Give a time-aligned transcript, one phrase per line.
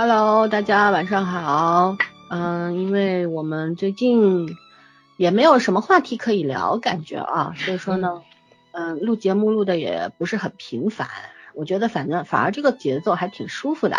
[0.00, 1.96] Hello，大家晚上好。
[2.30, 4.48] 嗯，因为我们最近
[5.16, 8.22] 也没有什么话题可以聊，感觉啊，所以说呢，
[8.70, 11.08] 嗯，录节目录的也不是很频繁。
[11.52, 13.96] 我觉得反正反而这个节奏还挺舒服的，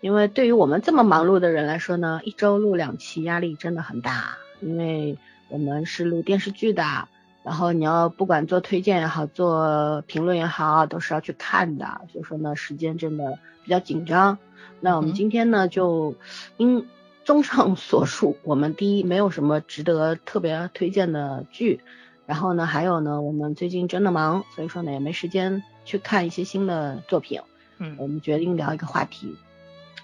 [0.00, 5.16] 因为对于我们这么忙碌的人来说呢，一周录两期压力真的很大，因为
[5.48, 7.06] 我们是录电视剧的，
[7.46, 14.36] 然后你要不管做推荐也好，做评论也好，都是要去看的，所以说呢，时间真的比较紧张。
[14.80, 16.16] 那我们今天呢，就
[16.56, 16.88] 因
[17.24, 21.80] 综上所述，我们第一没有什么值得特别推荐的剧，
[22.26, 27.40] 然后呢，还有呢，我们最近真的忙，所以说呢也没时间去看一些新的作品。
[27.78, 29.36] 嗯，我们决定聊一个话题，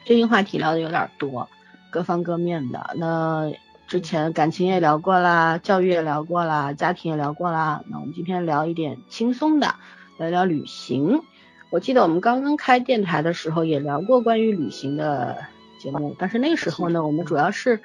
[0.04, 1.48] 最近话题聊的有点多，
[1.90, 2.94] 各方各面的。
[2.94, 3.52] 那
[3.86, 7.82] 之前感情也聊过啦，教育也聊过啦，家庭也聊过啦。
[7.88, 9.74] 那我们今天聊一点轻松的，
[10.18, 11.22] 聊聊旅行。
[11.70, 15.38] 我记得我们刚刚开电台的时候也聊过关于旅行的
[15.78, 17.80] 节目，但是那个时候呢，我们主要是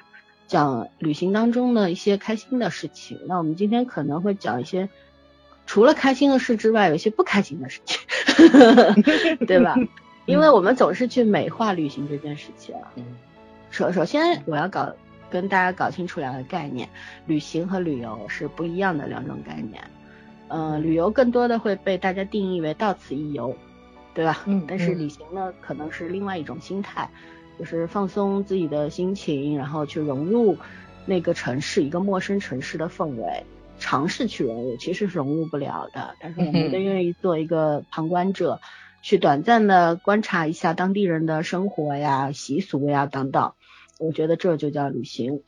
[0.46, 3.20] 讲旅行当中的一些开心的事情。
[3.26, 4.88] 那我们今天可能会讲一些
[5.66, 7.98] 除了开心的事之外，有一些不开心的事情，
[9.46, 9.74] 对吧？
[10.24, 12.74] 因为我们总是去美化旅行这件事情。
[13.70, 14.94] 首首先我要搞
[15.30, 16.88] 跟大家搞清楚两个概念，
[17.26, 19.82] 旅行和旅游是不一样的两种概念。
[20.48, 23.56] 呃，旅游更多的会被大家定义为到此一游。
[24.14, 24.42] 对吧？
[24.46, 27.08] 嗯，但是旅行呢，可能是另外一种心态，
[27.56, 30.58] 就是放松自己的心情，然后去融入
[31.06, 33.44] 那个城市，一个陌生城市的氛围，
[33.78, 36.16] 尝试去融入，其实是融入不了的。
[36.20, 38.60] 但是我们都愿意做一个旁观者，
[39.02, 43.52] 去短暂的观察一下当地人的生活呀、习俗呀等等。
[43.98, 45.42] 我觉得这就叫旅行。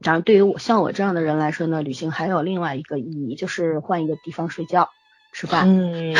[0.00, 4.88] 当然，对于我像我这样的人来说呢，旅行还有另外一个意义，就是换一个地方睡觉。
[5.30, 6.14] 吃饭， 嗯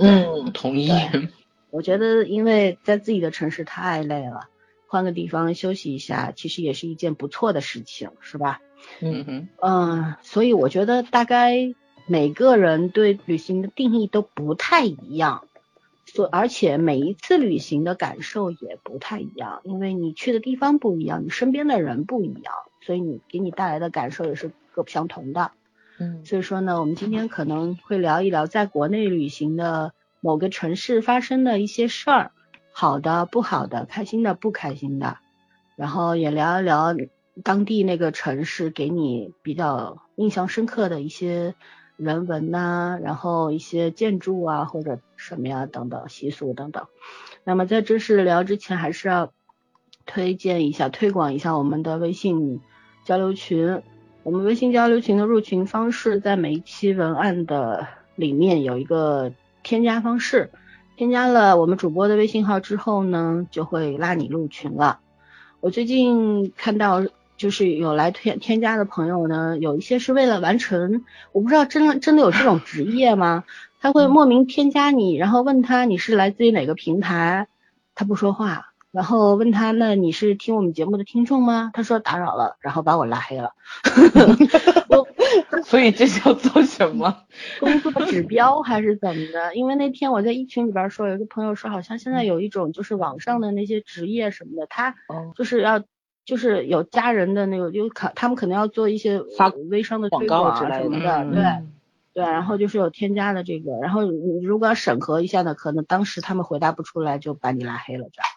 [0.00, 0.92] 嗯，同意。
[1.70, 4.48] 我觉得，因为在自己的城市太累了，
[4.86, 8.60] 换个地方休息一下，其实也是一件不错的事情，是吧？
[9.00, 11.74] 嗯哼，嗯，所以我觉得大概
[12.06, 15.47] 每个人对旅行的定义都不太一样，
[16.14, 25.52] 所而且每一次旅行的感受也不太一样，因为你去的地方不一样，你身边的人不一样，所以你给你带来的感受也是各不相同的。
[26.00, 32.32] 嗯，所以说呢，我们今天可能会聊一聊在国内旅行的某个城市发生的一些事儿，
[32.72, 35.18] 好的、不好的、开心的、不开心的，
[35.76, 36.94] 然后也聊一聊
[37.44, 41.54] 当地那个城市给你比较印象深刻的一些
[41.98, 46.86] 人文呐，然后一些建筑啊或者什么呀等等习俗等等。
[47.44, 49.32] 那么在正式聊之前，还是要
[50.06, 52.60] 推荐一下、推广一下我们的微信
[53.04, 53.82] 交流群。
[54.22, 59.32] 我们微信交流群的入群方式，在每一期文案的里面有一个
[59.62, 60.50] 添加方式，
[60.96, 65.00] 添加了我们主播的微信号之后呢，就会拉你入群了。
[65.60, 67.02] 我最近看到
[67.38, 73.44] 就是有来添添加的朋友呢，有一些是为了完成，我不知道真的真的有这种职业吗？
[73.80, 77.46] 他会莫名添加你，然后问他你是来自于哪个平台，
[77.94, 78.66] 他不说话。
[78.90, 81.70] 然后问他，那你是听我们节目的听众吗？
[81.74, 83.52] 他说打扰了，然后把我拉黑了。
[85.62, 87.24] 所以这叫做什么？
[87.60, 89.54] 工作指标还是怎么的？
[89.54, 94.94] 因为那天我在一群里边说，有一个朋友说，好像现在有一种就是网上的那些职业什么的，他
[95.36, 95.84] 就是要
[96.28, 101.42] 就是有家人的那个，就可他们可能要做一些发微商的广告之类的，对
[102.12, 108.28] 对，然后就是有添加的这个，然后你如果要审核一下呢，可能当时他们回答不出来，就把你拉黑了这样。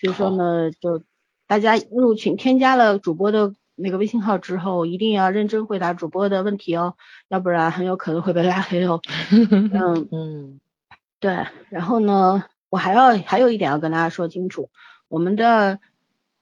[0.00, 1.04] 所以说呢，就
[1.46, 6.94] 大家入群添加了主播的那个微信号之后，一定要认真回答主播的问题哦，
[7.28, 9.00] 要不然很有可能会被拉黑哦。
[9.40, 10.60] 嗯嗯，
[11.20, 11.46] 对。
[11.70, 14.68] 然后呢，我还要还有一点要跟大家说清楚，
[15.06, 15.78] 我们的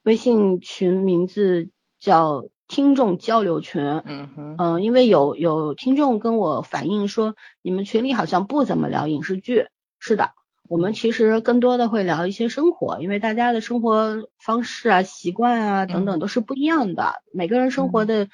[0.04, 3.82] 微信群名字叫听众交流群。
[4.04, 4.54] 嗯哼。
[4.58, 9.66] 嗯，因为有有听众跟我反映说，你们群里好像不怎么聊影视剧。
[9.98, 10.30] 是的。
[10.66, 18.28] 我们其实更多的会聊一些生活，因为大家的生活方式啊、习惯啊等等都是不一样的，每个人生活的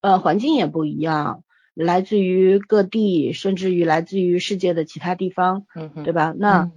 [0.00, 1.42] 呃环境也不一样，
[1.74, 5.66] 来自于各地，甚至于来自于世界的其他地方，
[6.04, 6.32] 对吧？
[6.38, 6.70] 那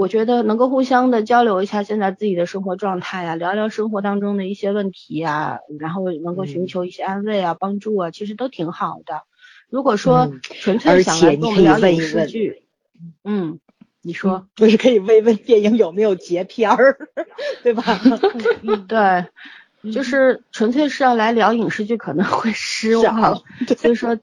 [0.00, 9.24] 我觉得能够互相的交流一下现在自己的生活状态呀，聊聊生活当中的一些问题呀，然后能够寻求一些安慰啊、帮助啊，其实都挺好的。
[9.68, 12.62] 如果说纯粹想来跟我们聊影视剧，
[13.24, 13.60] 嗯。
[14.02, 16.96] 你说不是可以问问电影有没有截片儿，
[17.62, 18.00] 对吧？
[18.88, 23.42] 对，就是纯粹是要来聊影视剧，可能会失望。
[23.76, 24.18] 所以说，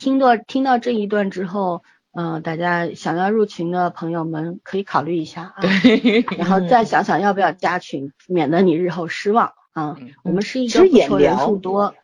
[0.00, 9.96] 听到听到这一段之后，嗯，大家想要入群的朋友们可以考虑一下啊，对，然后 再想想要不要加群，免得你日后失望啊。
[9.98, 11.94] 嗯我们是一个不求人数多，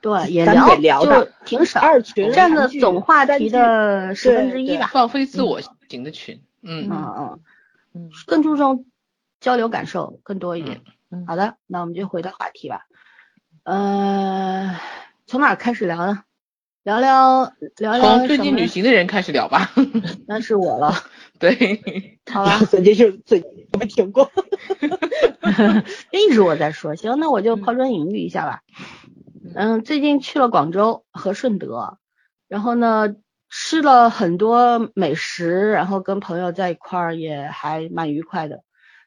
[0.00, 4.86] 对，也聊也聊就的挺少，二群占的总话题的十分之一吧。
[4.86, 7.40] 放飞自我型的群，嗯嗯嗯，
[7.94, 8.86] 嗯更注重
[9.40, 10.80] 交流感受更多一点。
[11.10, 12.86] 嗯好的，那我们就回到话题吧。
[13.64, 14.74] 呃，
[15.26, 16.22] 从哪儿开始聊呢？
[16.88, 19.70] 聊聊聊聊从最近旅行的人开始聊吧。
[20.26, 20.94] 那是我了，
[21.38, 21.82] 对，
[22.32, 24.30] 好吧，最近是最近没停过。
[26.10, 28.62] 一直我在说，行，那我就抛砖引玉一下吧。
[29.54, 31.98] 嗯，最近去了广州和顺德，
[32.48, 33.16] 然后呢
[33.50, 38.62] 吃了很多美食，然后跟朋友在一块儿也还蛮愉快的。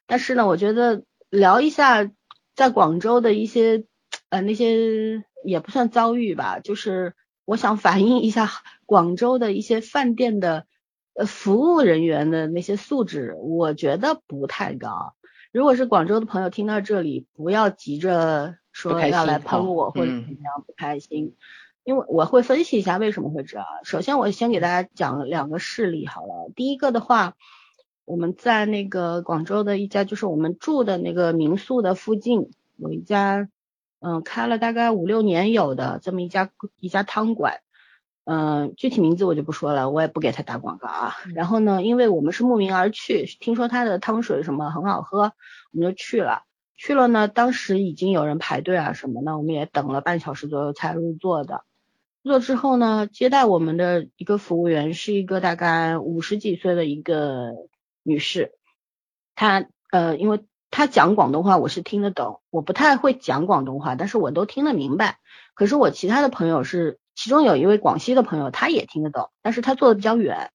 [0.06, 1.02] 但是呢，我觉得
[1.32, 2.08] 聊一下
[2.56, 3.86] 在广州的一些
[4.30, 8.50] 呃那些也不算遭遇吧，就是我想反映一下
[8.86, 10.66] 广州的一些饭店的
[11.14, 15.16] 呃服务人员的那些素质，我觉得不太高。
[15.52, 21.36] 如果是广州的朋友听到这里，不要急着说不要来喷哦我或者怎嗯么样不开心，
[21.84, 23.66] 因为我会分析一下为什么会这样。
[23.84, 26.52] 首先，我先给大家讲两个事例好了。
[26.56, 27.36] 第一个的话，
[28.06, 33.50] 我们在那个广州的一家，就是我们住的那个民宿的附近，有一家，
[34.02, 36.50] 嗯、开了大概五六年有的这么一家
[36.80, 37.62] 一家汤馆。
[38.24, 41.16] 嗯，具体名字我就不说了，我也不给他打广告啊。
[41.34, 45.34] 然后呢，因为我们是慕名而去，听说他的汤水什么很好喝，
[45.74, 46.44] 我们就去了。
[46.78, 51.64] 去了呢，当时已经有人排队啊什么的，我们也等了半小时左右才入座的。
[52.22, 57.54] 入座之后呢，接待我们的一个服务员是一个大概五十几岁的一个
[58.04, 58.54] 女士，
[59.36, 60.40] 她呃，因为
[60.72, 65.20] 她讲广东话我是听得懂，我不太会讲广东话，但是我都听得明白。
[65.54, 70.50] 可是我其他的朋友是，其中有一位广西的朋友，他也听得懂，但是他坐的比较远，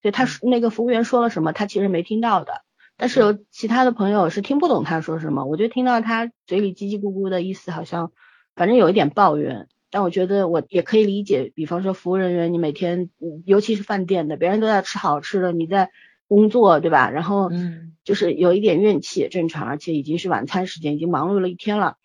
[0.00, 2.62] 所以他说那个服务员说了什么，他其实没听到的。
[2.96, 8.12] 但是有其他的朋友是听不懂他说什么，我就听到他嘴里叽叽咕咕的意思，好像
[8.54, 9.68] 反正有一点抱怨。
[9.90, 15.90] 但我觉得我也可以理解，比方说服务人员，你每天，嗯尤其是饭店的，别人都在吃好吃的，你在
[16.28, 17.10] 工作，对吧？
[17.10, 21.96] 然后嗯就是有一点怨气也正常，而且已经是晚餐时间，已经忙碌了一天了。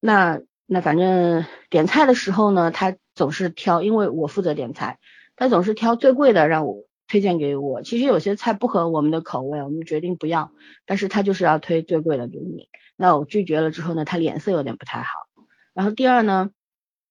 [0.00, 4.98] 那那反正点菜的时候呢，他总是挑，因为我负责点菜，
[5.36, 7.82] 他总是挑最贵的让我推荐给我。
[7.82, 10.50] 其实有些菜不合我们的口味，我们决定不要，
[10.84, 12.68] 但是他就是要推最贵的给你。
[12.96, 15.08] 那我拒绝了之后呢，他脸色有点不太好。
[15.72, 16.50] 然后第二呢，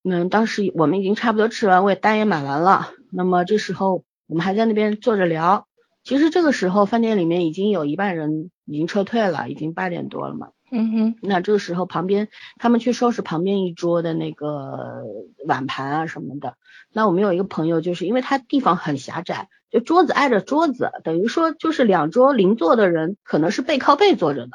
[0.04, 2.92] 嗯，当时我们已经差不多吃完，我也单也买完了。
[3.12, 5.68] 那么这时候我们还在那边坐着聊。
[6.06, 10.50] 其实这个时候饭店里面已经有一半人已经撤退了，已经八点多了嘛。
[10.72, 15.04] 嗯哼，那这个时候旁边他们去收拾旁边一桌的那个
[15.48, 16.58] 碗盘啊什么的。
[16.94, 24.52] 那我们有一个朋友，就是因为他地方很狭窄，就桌子挨着桌子，等于说就是两桌邻座的人可能是背靠背坐着的。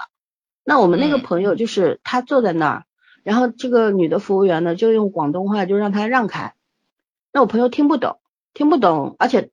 [0.64, 2.84] 那我们那个嗯朋友就是他坐在那儿，
[3.24, 6.54] 然后这个女的服务员呢就用广东话就让他让开。
[7.32, 8.18] 那我朋友听不懂，
[8.54, 9.50] 听不懂，而且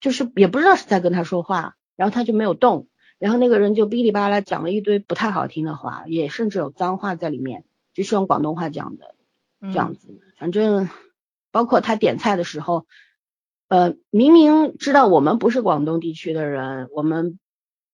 [0.00, 2.88] 就是也不知道是在跟他说话，然后他就没有动。
[3.18, 9.14] 然后那个人就哔哩吧啦讲了一堆不太好听的话，也甚至有脏话在里面，就是用广东话讲的
[9.60, 10.18] 这样子。
[10.38, 10.88] 反正
[11.50, 12.86] 包括他点菜的时候，
[13.68, 17.38] 呃，明明知道我们不是广东地区的人，我们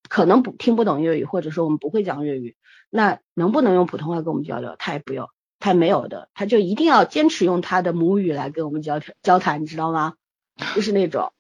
[0.09, 2.57] 可能不听不懂粤语，或者说我们不会讲粤语，
[2.89, 4.77] 那能不能用普通话跟我们交流？
[4.79, 10.15] 他也不用，他没有的，他就一定要坚持用他的母语来跟我们交交谈，你知道吗？
[10.77, 11.33] 就是那种，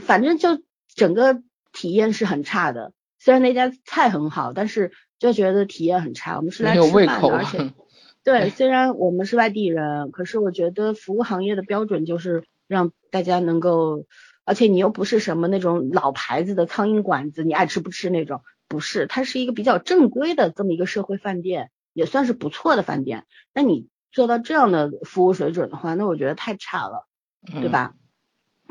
[0.00, 0.62] 反正就
[0.94, 2.92] 整个体验是很差的。
[3.18, 6.36] 虽然那家菜很好，但是就觉得体验很差。
[6.36, 7.72] 我们是来没有吃饭的，胃口啊而且
[8.24, 14.06] 对，虽然我们是外地人，可是我觉得服务行业的标准就是让大家能够，
[14.44, 23.24] 而且你又不是什么那种老牌子的苍蝇馆子，你爱吃不吃那种，不是，它是一个比较正规的这么一个社会饭店，也算是不错的饭店。
[23.52, 27.08] 那你做到这样的服务水准的话，那我觉得太差了。
[27.44, 27.68] 对？
[27.68, 27.94] 吧？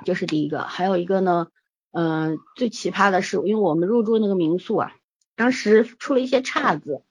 [0.06, 1.48] 这是第一个，还有一个呢，
[1.92, 4.94] 嗯、最奇葩的是，因为我们入住那个民宿啊，
[5.36, 7.04] 当时出了一些岔子，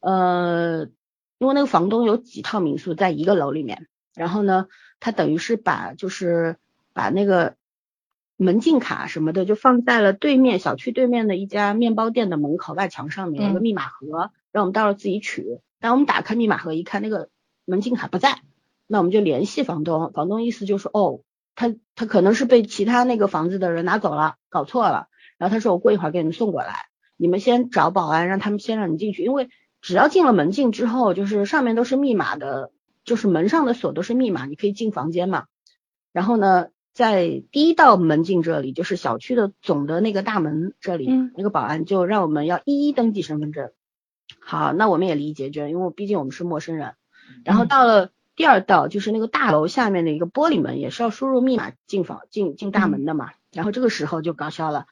[0.00, 0.86] 呃，
[1.38, 4.68] 因为那个房东有几套民宿在一个楼里面，然后呢，
[5.00, 6.56] 他等于是把就是
[6.92, 7.54] 把那个
[8.36, 13.62] 门禁卡什么的就放在了对面小区对面的一家面包店的门口外墙上面有个嗯。
[13.62, 15.60] 密码盒，让我们到时候自己取。
[15.80, 17.28] 但我们打开密码盒一看，那个
[17.64, 18.40] 门禁卡不在，
[18.86, 21.20] 那我们就联系房东，房东意思就是，哦，
[21.54, 25.08] 他他可能是被其他那个房子的人拿走了，搞错了。
[25.38, 29.48] 然后他说我过一会儿给你们送过来，你们先找保安，让他们先让你进去，因为
[29.80, 32.70] 只要进了门禁之后，就是上面都是密码的，
[33.04, 35.46] 就是门上的锁都是密码，你可以进房间嘛。
[36.12, 43.70] 然后呢，在第一道门禁这里，就是小区的总的那个大门这里，嗯那个保安就让我们要一一登记身份证。
[44.40, 46.94] 好，那我们也理解，就因为毕竟我们是陌生人。
[47.44, 53.30] 然后嗯到了第二道，就是那个大楼下面的一个玻璃门，也是要输入密码进房进进大门的嘛。
[53.52, 54.86] 然后这个时候就搞笑了。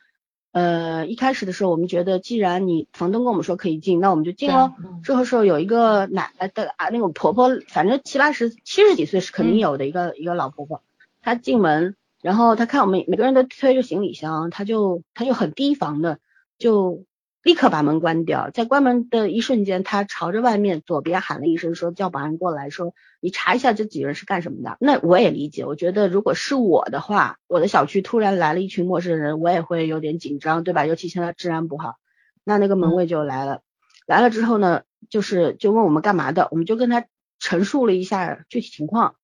[0.53, 4.73] 呃，一开始的时候我们觉得，既然你房东跟我们说可以进，那我们就进喽。
[5.05, 10.83] 这个时候有一个奶奶的啊，那种婆婆，反正七八十、七十几岁是肯定嗯有的一个、一个老婆婆，
[11.23, 16.19] 她进门，然后她看我们每个人都推着行李箱，她就她就很提防的，
[16.59, 17.05] 就
[17.43, 24.77] 立刻把门关掉，在关门的一瞬间，他朝着外面左边喊了一声，说叫保安过来，说你查一下这几个人是干什么的。
[24.79, 30.85] 那我也理解，我觉得如果是我的话，我的小区突然来了一群陌生人，我也会有点紧张，对吧？
[30.85, 31.97] 尤其现在治安不好，
[32.45, 33.63] 那那个门卫就来了。
[34.07, 37.07] 来了之后呢，就是就问我们干嘛的，我们就跟他
[37.39, 39.15] 陈述了一下具体情况，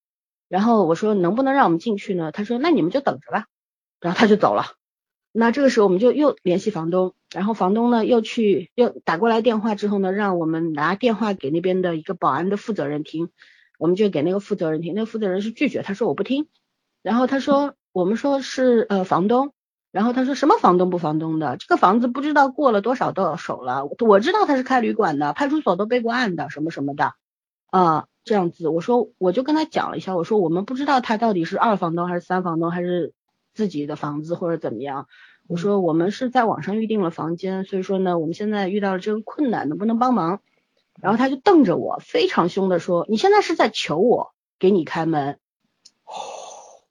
[0.48, 2.32] 然后我说能不能让我们进去呢？
[2.32, 3.44] 他说那你们就等着吧，
[4.00, 4.64] 然后他就走了。
[5.32, 13.28] 那这个时候我们就又联系房东，然后房东呢又去又打过来电话之后呢，让我们拿电话给那边的一个保安的负责人听，
[13.78, 16.46] 我们就给那个负责人听，那个负责人是拒绝，他说我不听，
[17.02, 19.52] 然后他说我们说是呃房东。
[19.92, 27.14] 然后他说什么房东不房东的，这个房子不知道过了多少到手了，我知道他是开旅馆的，派出所都备过案的，什么什么的，
[27.70, 33.14] 啊、这样子，我说我就跟他讲了一下，我说我们不知道他到底是二房东还是三房东还是
[33.54, 35.06] 自己的房子或者怎么样，
[35.48, 40.40] 我说我们是在网上预定了房间，所以说呢，我们现在遇到了这个困难，能不能帮忙？
[41.00, 45.38] 然后他就瞪着我，非常凶的说，你现在是在求我给你开门，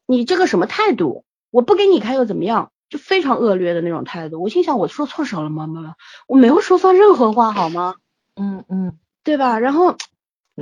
[0.06, 1.24] 你这个什么态度？
[1.50, 2.72] 我不给你开又怎么样？
[2.88, 4.42] 就非常恶劣的那种态度。
[4.42, 5.96] 我心想，我说错什么了吗？
[6.28, 7.96] 我没有说错任何话，好吗？
[8.36, 9.58] 嗯嗯对吧？
[9.60, 9.96] 然后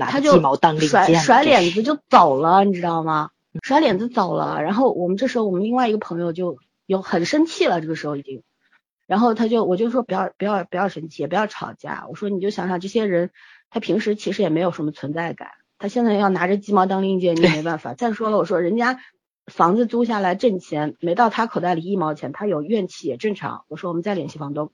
[0.10, 0.40] 他就
[0.88, 3.32] 甩，甩脸子就走了，你知道吗？
[3.62, 4.64] 甩脸子走了。
[4.64, 8.44] 然后我们这时候，我们另外一个朋友就有很生气了，这个时候已经。
[9.06, 12.06] 然后他就我就说不要不要不要生气，也不要吵架。
[12.10, 13.32] 我说你就想想这些人，
[13.70, 17.94] 他平时其实也没有什么存在感，他现在要拿着鸡毛当令箭，你也没办法。
[17.94, 19.00] 再说了，我说人家
[19.46, 23.66] 房子租下来挣钱，没到他口袋里一毛钱，他有怨气也正常。
[23.68, 24.72] 我说我们再联系房东。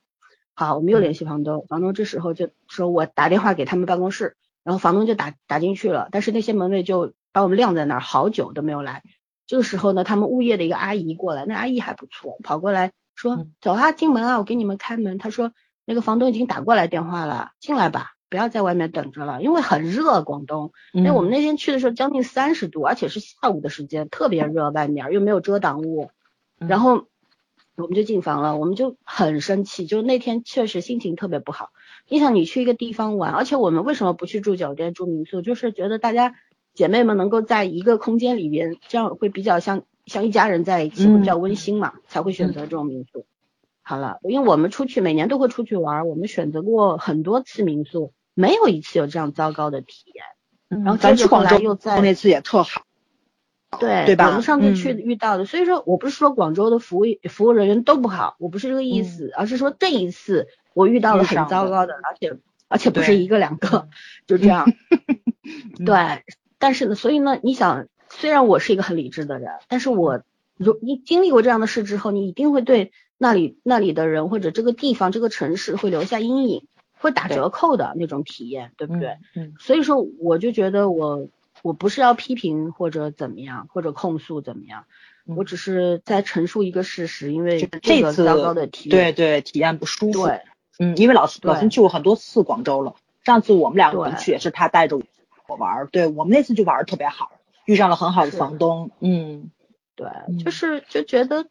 [0.53, 9.01] 好，我们又联系房东，房东这时候就说我打电话给他们办公室，然后房东就打打进去了，但是那些门卫就把我们晾在那儿，好久都没有来。
[9.49, 15.17] 这个时候呢，他们物业的一个阿姨过来，那阿姨还不错，跑过来说嗯走啊，进门啊，我给你们开门。
[15.17, 15.53] 她说
[15.85, 20.71] 那个房东已经打过来电话了，进来吧，不要在外面等着了，因为很热，广东。
[20.93, 26.11] 因为我们那天去的时候将近三十度，而且是下午的时间，特别热，外面又没有遮挡物，
[26.59, 27.07] 然后
[27.75, 31.71] 我们就进房了，我们就很生气，就那天确实心情特别不好。
[32.07, 35.41] 你想，你去一个地方玩，而且我们为什么不去住酒店、住民宿？
[35.41, 36.35] 就是觉得大家
[36.79, 43.25] 姐妹们能够在一个空间里边，这样会比较像像一家人在一起，会比较温馨嘛，才会选择这种民宿。
[43.81, 50.23] 好了，因为我们出去每年都会出去玩，我们选择过很多次民宿，没有一次有这样糟糕的体验。
[50.69, 50.85] 嗯。
[50.85, 52.83] 然后咱去广州又在那次也特好，
[53.77, 54.93] 对对吧我们上次去？
[54.93, 54.99] 嗯。
[54.99, 59.03] 遇到的，所以说我不是说广州的服务服务人员都不好，我不是这个意嗯。
[59.03, 63.89] 思，而是说这一次我遇到了很糟糕的，而且而且不是一个两个，
[64.27, 64.65] 就这样。
[65.83, 66.23] 对，
[66.59, 70.21] 但是呢，所以呢，你想，虽然我是一个很理智的人，但是我
[70.57, 76.67] 如你经历过这样的事之后，你一定会对那里那里的人或者这个地方这个城市会留下阴影，
[76.99, 79.17] 会打折扣的那种体验，对不对？
[79.35, 81.27] 嗯所以说，我就觉得我
[81.61, 84.85] 我不是要批评或者怎么样，或者控诉怎么样，
[85.25, 90.27] 嗯我只是在陈述一个事实，因为这个糟糕的体验，对对，体验不舒服。
[90.27, 90.41] 对
[90.81, 95.03] 嗯，因为老对老孙去过很多次广州了，上次我们两个对人去也是他带着我
[95.55, 97.31] 玩儿，对我们那次就玩的特别好，
[97.65, 98.91] 遇上了很好的房东。
[98.99, 99.51] 嗯，
[99.95, 101.45] 对，嗯就是就觉得，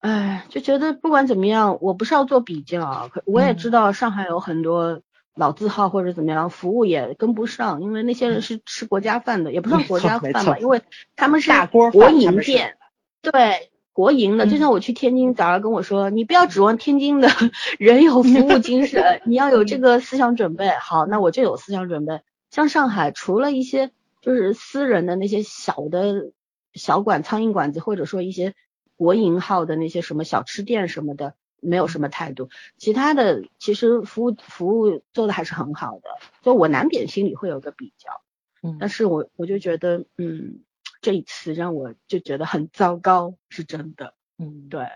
[0.00, 5.02] 哎，就觉得不管怎么样，我不是要做比较，可我也嗯知道上海有很多
[5.34, 10.82] 老字号或者怎么样，服务也跟不上，因为那些人是吃国家饭的，也不 算国家饭吧，因为
[11.16, 11.50] 他们是
[11.92, 12.76] 国营店，
[13.22, 13.70] 对。
[13.92, 17.28] 国营的，就嗯像我去天津，早上跟我说，你不要指望天津的
[17.76, 20.68] 人有服务精神， 你要有这个思想准备。
[20.70, 22.20] 好，那我就有思想准备。
[22.50, 23.90] 像上海，除了一些
[24.20, 26.32] 就是私人的那些小的
[26.74, 28.54] 小馆、苍蝇馆子，或者说一些
[28.96, 32.50] 国营号的那些什么小吃店什么的，没有什么态度。
[32.76, 36.10] 其他的其实服务服务做的还是很好的，
[36.42, 38.22] 所以我难免心里会有个比较。
[38.62, 40.60] 嗯但是我我就觉得，嗯，
[41.00, 44.12] 这一次让我就觉得很糟糕，是真的。
[44.38, 44.88] 嗯对，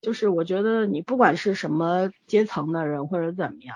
[0.00, 3.74] 就是我觉得你不管是什么阶层的人或者怎么样，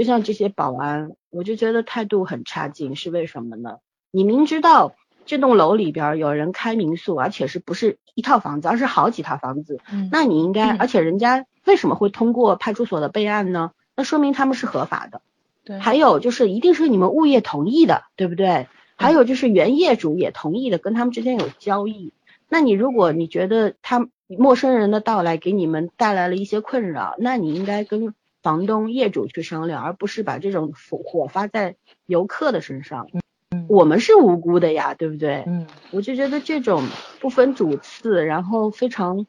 [0.00, 3.80] 就像这些保安，我就觉得态度很差劲，是为什么呢？
[4.10, 4.94] 你明知道
[5.26, 13.72] 这栋楼里边有人开民宿，而且是不是一套房子，而是好几套房子，嗯那你应该，嗯而且人家为什么会通过派出所的备案呢？
[13.94, 15.20] 那说明他们是合法的。
[15.64, 18.68] 对，还有就是一定是你们物业同意的，对不对？
[18.96, 22.14] 还有就是原业主也同意的，跟他们之间有交易。
[22.48, 33.08] 那你如果你觉得他陌生人的到来给你们带来了一些困扰，那你应该跟房东、业主去商量，而不是把这种火火发在游客的身上。
[33.12, 33.22] 嗯
[33.68, 35.44] 我们是无辜的呀，对不对？
[35.46, 36.84] 嗯我就觉得这种
[37.20, 39.26] 不分主次，然后非常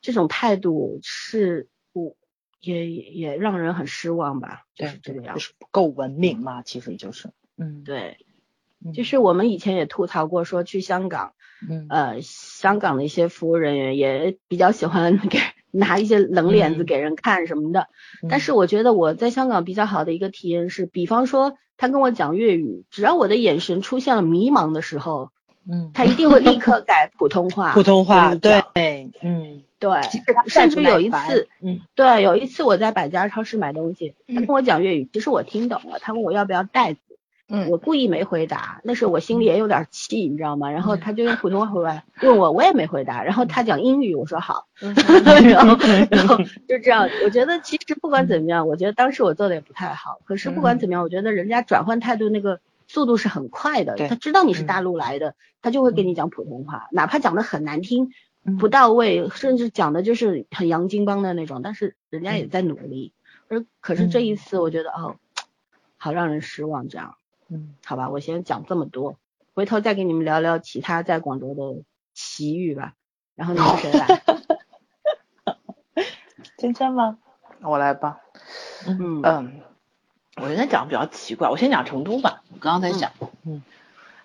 [0.00, 2.14] 这种态度是我
[2.60, 5.40] 也也也让人很失望吧，就是这个样子。
[5.40, 7.30] 就是不够文明嘛，其实就是。
[7.56, 8.18] 嗯，对，
[8.84, 11.34] 嗯就是我们以前也吐槽过，说去香港，
[11.68, 15.38] 嗯呃，香港的一些服务人员也比较喜欢 给
[15.74, 16.86] 拿一些冷脸子嗯。
[16.86, 17.88] 给人看什么的。
[18.30, 18.40] 但嗯。
[18.40, 25.30] 是我觉得我在香港比较好的一个体验是，比方说他跟我讲粤语，只要我的眼神出现了迷茫的时候，
[25.70, 27.72] 嗯他一定会立刻改普通话。
[27.76, 28.62] 普通话对，
[29.22, 29.62] 嗯。
[29.80, 30.00] 对，
[30.46, 31.80] 甚至有一次，嗯。
[31.94, 34.46] 对，有一次我在百家超市买东西，他嗯。
[34.46, 37.00] 跟我讲粤语，其实我听懂了，他问我要不要袋子，
[37.48, 37.70] 嗯。
[37.70, 40.70] 我故意没回答，那时候我心里也有点气，你知道吗？
[40.70, 41.00] 然后嗯。
[41.00, 44.94] 他就用普通话回来问我，我也没回答，然后他讲英语，我说好，嗯。
[45.50, 45.76] 然后
[46.10, 54.66] 然后就这样，我觉得其实不管怎么样，我觉得当时我做的也不太好，可是不管怎么样，我觉得人家转换态度那个速度是很快的，他知道你是嗯。
[54.66, 58.10] 大陆来的，他就会跟你讲普通话，哪怕讲的很难听。
[58.44, 58.56] 嗯。
[58.58, 63.12] 不到位，甚至讲的就是很洋泾浜的那种，但是人家也在努力。
[63.48, 65.16] 而可是这一次，我觉得哦，
[65.96, 66.88] 好让人失望。
[66.88, 67.16] 这样，
[67.48, 69.16] 嗯好吧，我先讲这么多，
[69.54, 71.82] 回头再给你们聊聊其他在广州的
[72.14, 72.94] 奇遇吧。
[73.34, 74.22] 然后你们谁来？
[76.56, 77.18] 真真吗？
[77.62, 78.20] 我来吧。
[78.86, 79.60] 嗯嗯，
[80.36, 82.42] 我应该讲比较奇怪，我先讲成都吧。
[82.52, 83.10] 我刚刚在讲，
[83.44, 83.62] 嗯，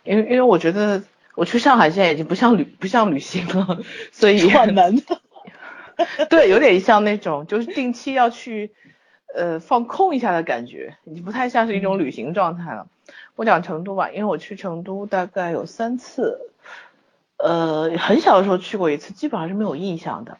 [0.03, 1.03] 因为因为我觉得
[1.35, 5.01] 我去上海现在已经不像旅不像旅行了，所以串门。
[6.29, 8.73] 对，有点像那种就是定期要去
[9.35, 12.87] 呃放空一下的感觉，已经不太像是一种旅行状态了。
[13.35, 16.51] 我讲成都吧，因为我去成都大概有三次，
[17.37, 20.37] 呃，很小的时候去过一次，基本上是没有印象的。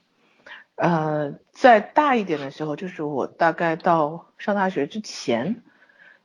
[0.75, 5.61] 呃，在大一点的时候，就是我大概到上大学之前，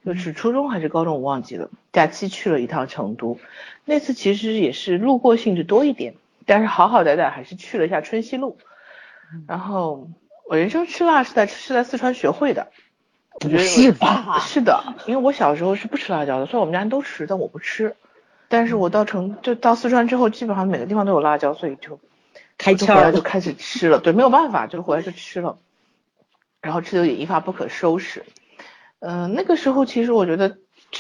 [0.05, 1.71] 就是初中还是高中，我忘记了。
[1.93, 3.39] 假期去了一趟成都，
[3.85, 6.15] 那次其实也是路过性质多一点，
[6.47, 8.59] 但是好好歹歹还是去了一下春熙路。
[9.49, 10.09] 然后
[10.47, 12.69] 我人生吃辣是在是在四川学会的，
[13.41, 17.97] 我觉得是吧是的，因为我小时候是不吃辣椒的，所以我们家人都吃，但我不吃。
[18.49, 21.99] 但是我到成就到四川之后，基本上每个地方都有辣椒，所以就
[22.59, 23.99] 开窍了就回来就开始吃了。
[23.99, 25.59] 对，没有办法，就回来就吃了，
[26.61, 28.25] 然后吃的也一发不可收拾。
[29.01, 30.59] 嗯、那个时候其实我觉得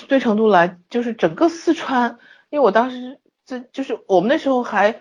[0.08, 2.18] 对成都来，就是整个四川，
[2.50, 5.00] 因为我当时这就是我们那时候还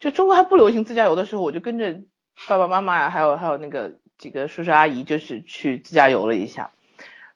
[0.00, 2.00] 就中国还不流行自驾游的时候，我就跟着
[2.48, 6.70] 爸爸妈妈，还有还有那个几个叔叔阿姨，就是去自驾游了一下。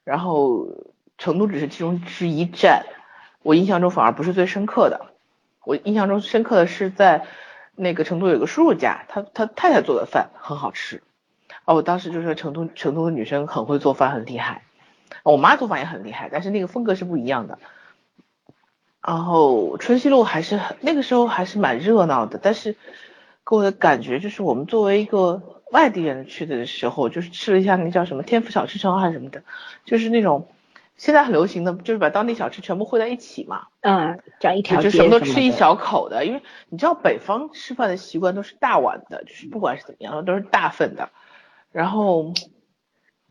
[0.03, 0.67] 然后
[1.17, 2.85] 成都只是其中之一站，
[3.43, 5.07] 我印象中反而不是最深刻的。
[5.63, 7.25] 我印象中深刻的是在
[7.75, 11.03] 那个成都有个叔叔家，他他太太做的饭很好吃。
[11.65, 14.63] 哦，我当时就说成都成都的女生很会做饭，很厉害。
[15.23, 17.59] 我妈做饭也很厉害，但是那个风格是不一样的。
[19.01, 22.75] 然后春熙路还是很那个时候还是蛮热闹的，但是
[23.47, 29.43] 给我的感觉就是我们作为一个外地人去的时候，就是吃了一下那叫什么天府小吃城还是什么的，
[29.85, 30.49] 就是那种
[30.97, 41.09] 现在很流行的，就是把当地小吃全部汇在一起嘛，嗯，这样一条就什么都吃一小口的，因为你知道北方吃饭的习惯都是大碗的，就是不管是怎么样都是大份的，
[41.71, 42.33] 然后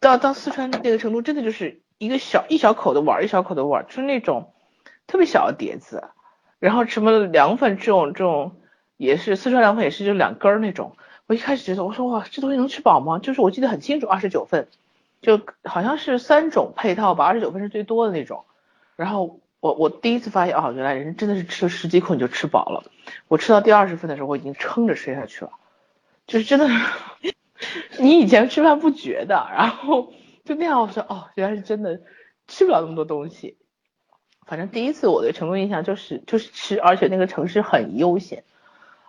[0.01, 4.53] 到到四川那个成都，真的就是一个小一小口的碗，一小口的碗，就是那种
[5.07, 6.05] 特别小的碟子，
[6.59, 8.57] 然后什么凉粉这种这种
[8.97, 13.19] 也是四川凉粉也是就两根儿那种，我一开始觉得我说哇这东西能吃饱吗？
[13.19, 14.69] 就是我记得很清楚二十九份，
[15.23, 18.45] 就好像是三种配套吧，二十九份是最多的那种，
[18.97, 19.41] 然后。
[19.59, 22.85] 我我第一次发现哦，原来人真的是吃了十几口你就吃饱了。
[23.27, 25.51] 我吃到第二十份的时候，我已经撑着吃下去了，
[26.27, 26.69] 就是真的，
[27.99, 30.13] 你以前吃饭不觉得，然后
[30.45, 32.01] 就那样，我说哦，原来是真的
[32.47, 33.57] 吃不了那么多东西。
[34.47, 38.45] 反正第一次我对成都印象就是就是吃，而且那个城市很悠闲。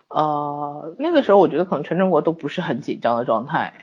[0.09, 3.73] 呃，那个时候我觉得可能全中国都不是很紧张的状态，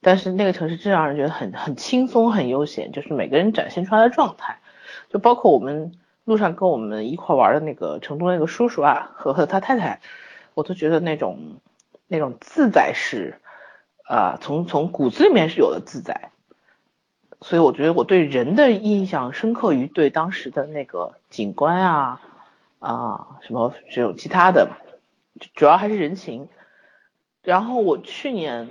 [0.00, 4.58] 但是那个城市真让人觉得很很轻松、很悠闲，就是每个人展现出来的状态，
[5.08, 5.92] 就包括我们
[6.24, 10.00] 路上跟我们一块玩的那个成都那个叔叔啊和和他太太，
[10.54, 11.38] 我都觉得那种
[12.06, 13.40] 那种自在是，
[14.04, 16.30] 啊、从从骨子里面是有的自在，
[17.40, 22.20] 所以我觉得我对人的印象深刻于对当时的那个景观啊，
[22.78, 24.68] 啊，什么这种其他的，
[25.54, 26.48] 主要还是人情。
[27.42, 28.68] 然后我去年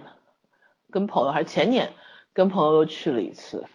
[0.90, 1.92] 跟朋友还是前年
[2.32, 3.66] 跟朋友又去了一次，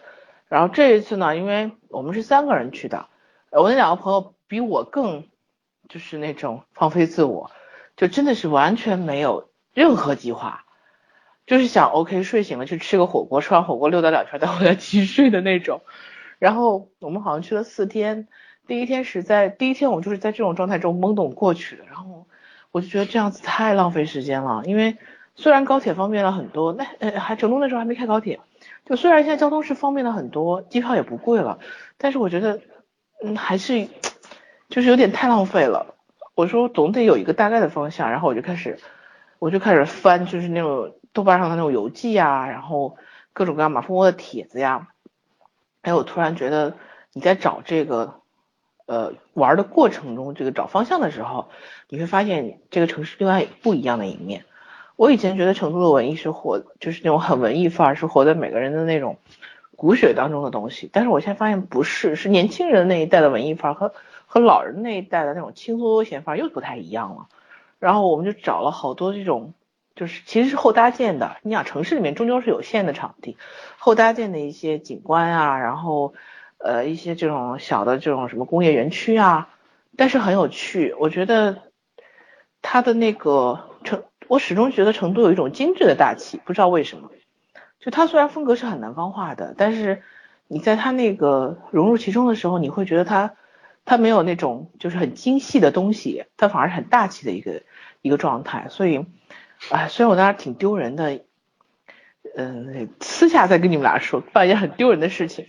[0.47, 3.07] 然后这一次呢，因为我们是三个人去的，
[3.51, 5.27] 我那两个朋友比我更
[5.87, 7.51] 就是那种放飞自我，
[7.95, 10.65] 就真的是完全没有任何计划，
[11.45, 15.81] 就是想 OK 睡醒了去吃个火锅，吃完火锅溜达两圈再回来继续睡的那种。
[16.39, 18.27] 然后我们好像去了四天，
[18.65, 22.25] 第一天是在第一天我就是在这种状态中懵懂过去的，然后。
[22.77, 24.97] 我就觉得这样子太浪费时间了，因为
[25.33, 28.39] 虽然高铁方便了很多，那呃还成都那时候还没开高铁，
[28.85, 31.57] 就虽然现在交通是方便了很多，机票也不贵了，
[31.97, 32.61] 但是我觉得
[33.23, 33.87] 嗯还是
[34.69, 35.95] 就是有点太浪费了。
[36.35, 38.77] 我说总得有一个大概的方向，然后我就开始
[39.39, 42.95] 我就开始翻，就是那种豆瓣上的那种游记啊，然后
[43.33, 44.89] 各种各样马蜂窝的帖子呀，
[45.81, 46.75] 哎我突然觉得
[47.13, 48.21] 你在找这个。
[48.87, 51.49] 呃，玩的过程中，这个找方向的时候，
[51.89, 54.45] 你会发现这个城市另外不一样的一面。
[54.95, 59.17] 我以前觉得成都的文艺是活，就是那种很文艺范儿，是活在每个人的那种
[59.75, 60.89] 骨血当中的东西。
[60.91, 63.93] 但是我现在发现不是，是年轻人那一代的文艺范儿和
[64.25, 67.27] 和老人那一代的那种轻松悠闲范儿又不太一样了。
[67.79, 69.53] 然后我们就找了好多这种，
[69.97, 71.35] 就是其实是后搭建的。
[71.41, 73.35] 你想，城市里面终究是有限的场地，
[73.77, 76.13] 后搭建的一些景观啊，然后。
[76.57, 79.49] 呃，一些这种小的这种什么工业园区啊，
[79.95, 80.95] 但是很有趣。
[80.99, 81.61] 我觉得
[82.61, 87.11] 它的那个成，我始终觉得成都有一种精致的大气，不知道为什么。
[87.79, 90.01] 就它虽然风格是很南方化的，但是
[90.47, 93.35] 你在它那个融入其中的时候，你会觉得它
[93.85, 97.61] 它没有那种就是很精细的东西，它反而是很大气的一个
[98.01, 98.65] 一个状态。
[98.69, 99.05] 所以，
[99.69, 101.21] 哎，虽然我当时挺丢人的，
[102.35, 105.45] 嗯，私下再跟你们俩说，办一件很丢人的事情。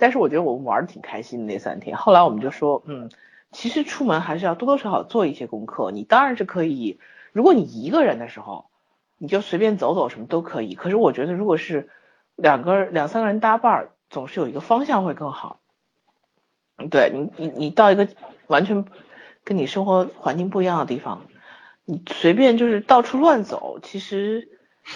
[0.00, 3.10] 但是我觉得我们玩的挺开心的那三天，后来我们就说，嗯，
[3.52, 5.90] 其实出门还是要多多少少做一些功课。
[5.90, 6.98] 你当然是可以，
[7.32, 8.70] 如果你一个人的时候，
[9.18, 10.74] 你就随便走走什么都可以。
[10.74, 11.90] 可是我觉得如果是
[12.34, 15.60] 两个两三个人搭伴儿，总是有一个方向会更好。
[16.90, 18.08] 对你你你到一个
[18.46, 18.86] 完全
[19.44, 21.26] 跟你生活环境不一样的地方，
[21.84, 24.48] 你随便就是到处乱走，其实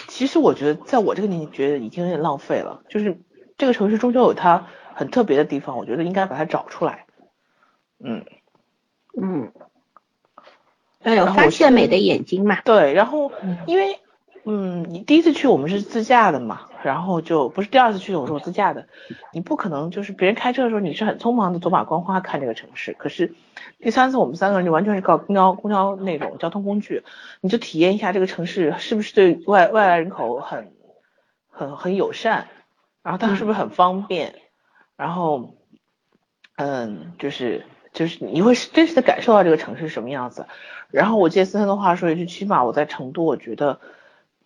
[0.07, 3.21] 其实我觉得在我这个年纪觉得已经有点浪费了，就是
[3.55, 4.65] 这个城市终究有它。
[4.95, 7.05] 很特别的地方，我觉得应该把它找出来。
[7.99, 8.25] 嗯
[9.15, 9.51] 嗯，
[11.03, 12.61] 要有发现美的眼睛嘛。
[12.61, 13.31] 对，然后
[13.67, 13.99] 因为
[14.43, 18.87] 嗯，你第一次去我们是自驾的嘛，然后就不是第二次去的，我说我自驾的，
[19.31, 23.33] 你不可能就是别人开车的时候你是很匆忙的走马观花看这个城市，可是
[23.79, 27.03] 第三次我们三个人就完全是靠公交公交那种交通工具，
[27.41, 30.73] 你就体验一下这个城市是不是对外外来人口很
[31.49, 32.47] 很很友善，
[33.01, 34.35] 然后它是不是很方便。
[34.97, 35.55] 然后，
[36.55, 40.47] 嗯，就是就是你会真实的感受到这个城市什么样子。
[40.89, 43.79] 然后我借森森的话说一句，起码我在成都，我觉得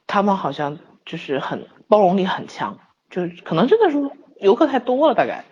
[0.07, 3.97] 他们好像就是很包容力很强，就是可能真的是
[4.39, 5.45] 游客太多了，大概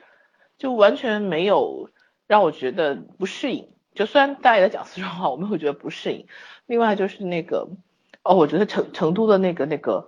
[0.58, 1.90] 就完全没有
[2.26, 3.70] 让我觉得不适应。
[3.94, 6.28] 就虽然大家也在讲四川话，我们会觉得不适应。
[6.66, 7.68] 另外就是那个，
[8.24, 10.08] 哦，我觉得成成都的那个那个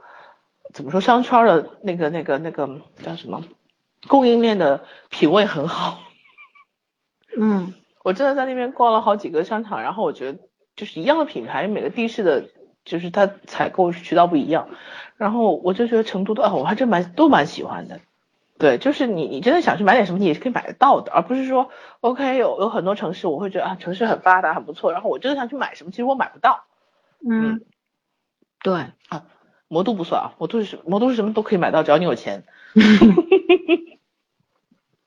[0.74, 3.44] 怎么说商圈的那个那个那个叫什么？
[4.08, 6.00] 供应链的品味很好，
[7.38, 10.40] 嗯，我真的在那边逛了好几个商场，然后我觉得
[10.76, 12.50] 就是一样的品牌，每个地市的，
[12.86, 14.70] 就是它采购渠道不一样，
[15.18, 18.00] 然后我就觉得成都的，哦，我还真蛮都蛮喜欢的，
[18.58, 26.64] 对，就是你你真的想去买点什么，你也是可以买得到的，而不是说，OK，有有很多城市，我会觉得啊，城市很发达很不错，然后我真的想去买什么，其实我买不到，
[27.30, 27.62] 嗯，
[28.64, 28.86] 对。
[29.10, 29.26] 啊，
[29.68, 32.44] 魔都不算啊，魔都是魔都是什么都可以买到，只要你有钱。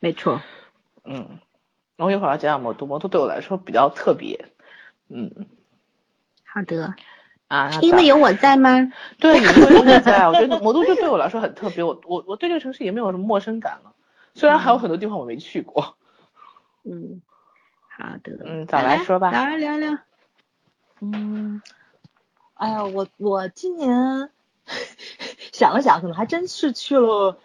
[0.00, 0.40] 没错，
[1.04, 1.38] 嗯，
[1.96, 4.48] 我一会儿要讲讲魔都，魔都对我来说比较特别，
[5.08, 5.46] 嗯，
[6.44, 6.94] 好的，
[7.46, 8.92] 啊，因为有我在吗？
[9.20, 13.94] 对，因为有我在，我觉得魔都就对我来说很特别，我我我对这个城市也没有什么陌生感了，
[14.34, 15.96] 虽然还有很多地方我没去过，
[16.84, 17.22] 嗯，
[17.96, 19.98] 好的，嗯，早来说吧，来聊聊，
[21.00, 21.62] 嗯，
[22.54, 24.30] 哎呀，我我今年
[25.52, 27.38] 想了想，可能还真是去了。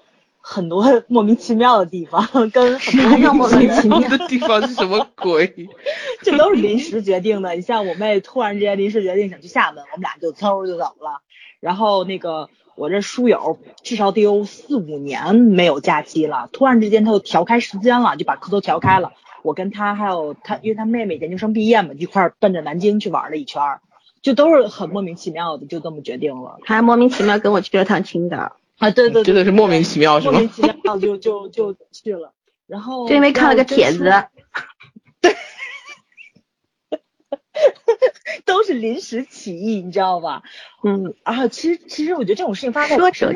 [0.50, 5.68] 很多莫名其妙的地方， 跟很多莫名其妙的地方是什么鬼？
[6.24, 7.52] 这都是临时决定的。
[7.52, 11.22] 你像我妹突然之间临时决定想去厦门，我们俩就嗖就走了。
[11.60, 19.12] 然后那个我这书友至少得有四五年没有假期了，突然之间他就调开时间了，就把课都调开了。
[19.44, 23.62] 我跟他还有他，因为他妹妹研究生毕业嘛，一块奔着南京去玩了一圈，
[24.22, 26.58] 就都是很莫名其妙的，就这么决定了。
[26.64, 28.56] 还莫名其妙跟我去了趟青岛。
[28.78, 30.34] 啊，对对，真的是莫名其妙，是吗？
[30.34, 32.34] 莫名其妙就就就去了，
[32.68, 34.04] 然后就因为看了个帖子，
[35.20, 35.36] 对，
[38.46, 40.44] 都是临时起意，你知道吧？
[40.84, 43.34] 嗯，啊，其实其实我觉得这种事情发生在可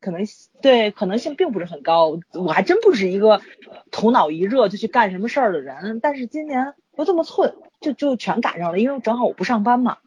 [0.00, 0.26] 可能
[0.60, 2.18] 对可能性并不是很高。
[2.32, 3.40] 我还真不是一个
[3.92, 9.98] 头脑一热就去干什么事儿的人，但是今年又这么寸，就就全赶上了，因为正好我不上班嘛。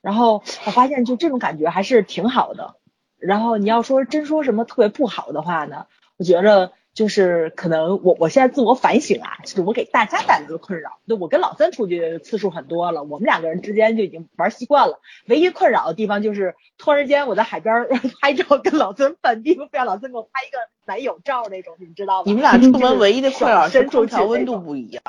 [0.00, 2.76] 然后我发现就这种感觉还是挺好的。
[3.20, 10.98] 然后你要说真说什么特别不好的话呢，我觉着就是可能我我现在自我反省啊，就是我给大家带来的困扰。
[11.06, 15.00] 就我跟老三出去次数很多了，我们两个人之间就已经玩习惯了。
[15.26, 17.88] 唯一困扰的地方就是突然间我在海边儿
[18.20, 22.24] 拍照，跟老孙本地非让老孙给我拍一个男友照那种，你们知道吗？
[22.26, 25.02] 你们俩出门唯一的困扰是空调温度不一样。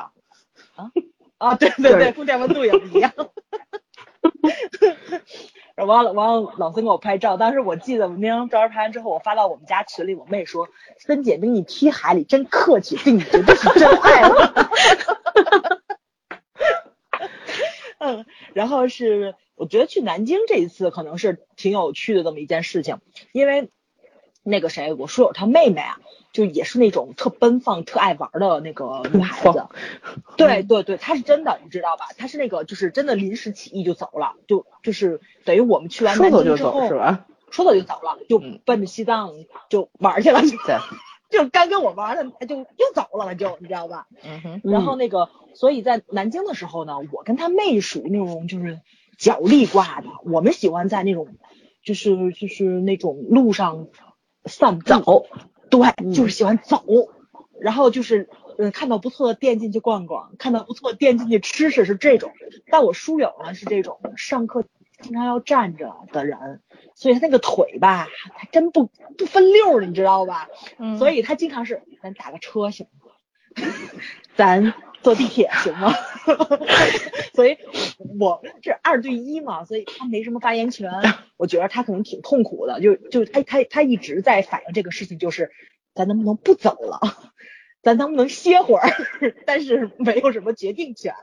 [1.38, 3.12] 啊，对对对，空调温度也不一样。
[5.76, 10.68] 完了完了，老孙给我拍照，当时我记得那张照片拍完之后，我发到我们家群里，我妹说
[11.00, 14.70] ：“孙姐给你踢海里真客气，对你绝对是真爱了。
[17.98, 22.98] ”嗯，然后是我觉得去南京这一次可能是挺有趣的这么一件事情，
[23.32, 23.70] 因为
[24.42, 26.00] 那个谁，我书友他妹妹啊，
[26.32, 29.66] 就也是那种特奔放、特爱玩的那个女孩子。
[30.36, 32.06] 对对对，她是真的，你知道吧？
[32.16, 37.26] 她是那个就是真的临时起意就走了，就就是等于我们去完说南走就走京之后，是吧？
[37.50, 39.32] 说走就走了，就嗯奔着西藏
[39.68, 40.78] 就玩去了，就对，
[41.30, 44.06] 就刚跟我玩的，他就又走了，就你知道吧？
[44.22, 48.80] 嗯哼，然后那个，所以在南京的时候呢，我跟他妹属于那种就是
[49.18, 51.28] 脚力挂的，我们喜欢在那种
[51.84, 53.88] 就是就是那种路上
[54.46, 55.26] 散步走，
[55.72, 56.84] 对，就是喜欢走，
[57.58, 62.30] 然后就是嗯看到不错的店进去逛逛，看到不错的店进去吃吃是这种，
[62.70, 64.64] 但我书友呢是这种上课
[65.00, 66.60] 经常要站着的人，
[66.94, 68.06] 所以他那个腿吧，
[68.36, 70.48] 他真不不分溜儿，你知道吧？
[70.78, 73.12] 嗯所以他经常是咱打个车行吗？
[74.36, 75.92] 咱坐地铁行吗？
[77.34, 77.58] 所以
[78.20, 80.90] 我这二对一嘛，所以他没什么发言权。
[81.36, 85.50] 我觉得他可能挺痛苦的，就就他他他一直在反映这个事情，就是
[85.94, 87.00] 咱能不能不走了？
[87.82, 88.88] 咱能不能歇会儿？
[89.44, 91.14] 但是没有什么决定权，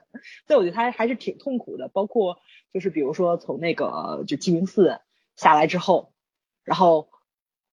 [0.45, 1.87] 所以我觉得他还是挺痛苦的。
[1.87, 2.39] 包括
[2.73, 4.99] 就是比如说从那个就鸡鸣寺
[5.37, 6.11] 下来之后，
[6.65, 7.09] 然后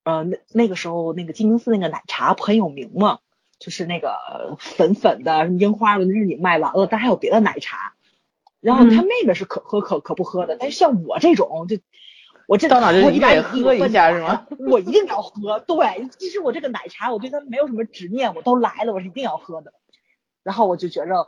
[0.05, 3.19] 呃那那个时候那个鸡鸣寺那个奶茶不很有名嘛，
[3.59, 7.95] 就是那个粉粉的樱花的日里卖完了，但还有别的奶茶。
[8.61, 11.79] 然后他妹妹是可喝可可不喝的，但是像我这种就。
[12.49, 14.47] 我这到哪就我一定得喝一下是吗？
[14.71, 15.59] 我一定要喝。
[15.59, 19.73] 对，其实我这个奶茶，我对它没有什么执念，我都来了，我是一定要喝的。
[20.45, 21.27] 然后我就觉着，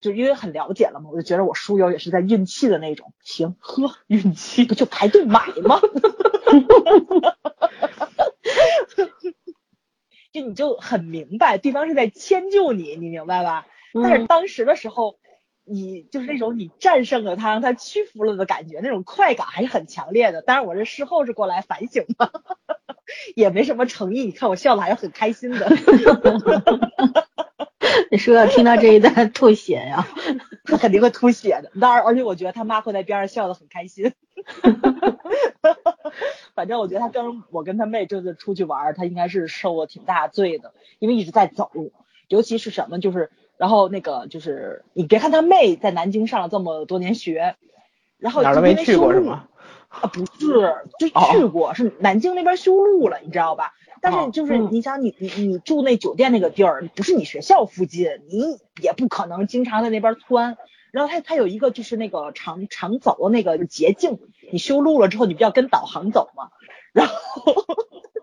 [0.00, 5.80] 就因为很了解了嘛，我就觉得我书友也是在运气的那种，行，喝运气 不就排队买吗？
[10.40, 13.66] 就你就很明白，对方是在迁就你，你明白吧？
[13.94, 15.16] 但是嗯当时的时候，
[15.64, 20.42] 你就是那种你战胜了他，让他屈服了的感觉，那种快感还是很强烈的。
[20.42, 22.30] 当然，我这事后是过来反省的，
[23.34, 24.24] 也没什么诚意。
[24.24, 25.66] 你看我笑的还是很开心的，
[28.10, 30.06] 你说要听到这一段吐血呀？
[30.64, 31.70] 他肯定会吐血的。
[31.80, 34.12] 当然，而且我觉得他妈会在边上笑得很开心。
[36.54, 41.70] 反正我觉得他跟我跟他妹这次出去玩儿，他应该是受了挺大罪的，因为一直在走，
[42.28, 47.56] 尤其是什么就是，然后那个就是你别看他妹在南京上了这么多年学，
[48.18, 49.48] 然后哪都没去过是吗？
[49.88, 53.74] 啊，不是，就去过，是南京那边修路了，你知道吧？
[54.00, 60.56] 但是就是嗯你想你你你住那酒店那个地儿，不是你学校附近，你也不可能经常在那边窜。
[60.92, 64.18] 然后它它有一个就是那个常常走的那个捷径，
[64.50, 66.50] 你修路了之后，你不要跟导航走嘛。
[66.96, 67.14] 然后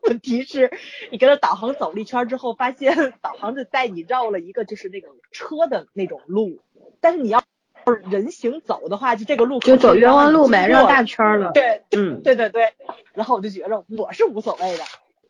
[0.01, 0.71] 问题是，
[1.12, 6.62] 你跟着导航走了一圈之后，发现 导航就带你绕了一个就是那种车的那种路，
[6.99, 7.43] 但是你要
[7.86, 11.23] 是人行走的话，就这个路就走冤枉路呗，绕大圈。
[11.23, 11.51] 儿了。
[11.51, 12.73] 对，嗯，对对对，
[13.13, 14.83] 然后我就觉着我是无所谓的，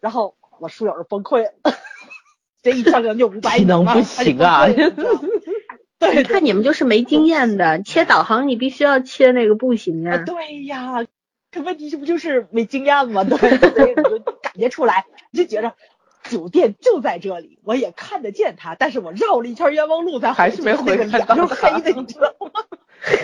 [0.03, 1.51] 然后我书友就崩溃了，
[2.61, 4.67] 这一圈可能就五百米嘛能不行啊
[5.97, 10.23] 对，对看你们就是没经验的，切导航你必须要切那个步行啊，呀。
[10.25, 11.05] 对呀，
[11.53, 13.23] 可问题这不就是没经验吗？
[13.23, 15.73] 对，所以你就感觉出来，就觉着
[16.23, 22.51] 酒店就在这里，我也看得见它，但是我绕了一圈冤枉路才还是没回去，那个回看到黑的，你知道吗？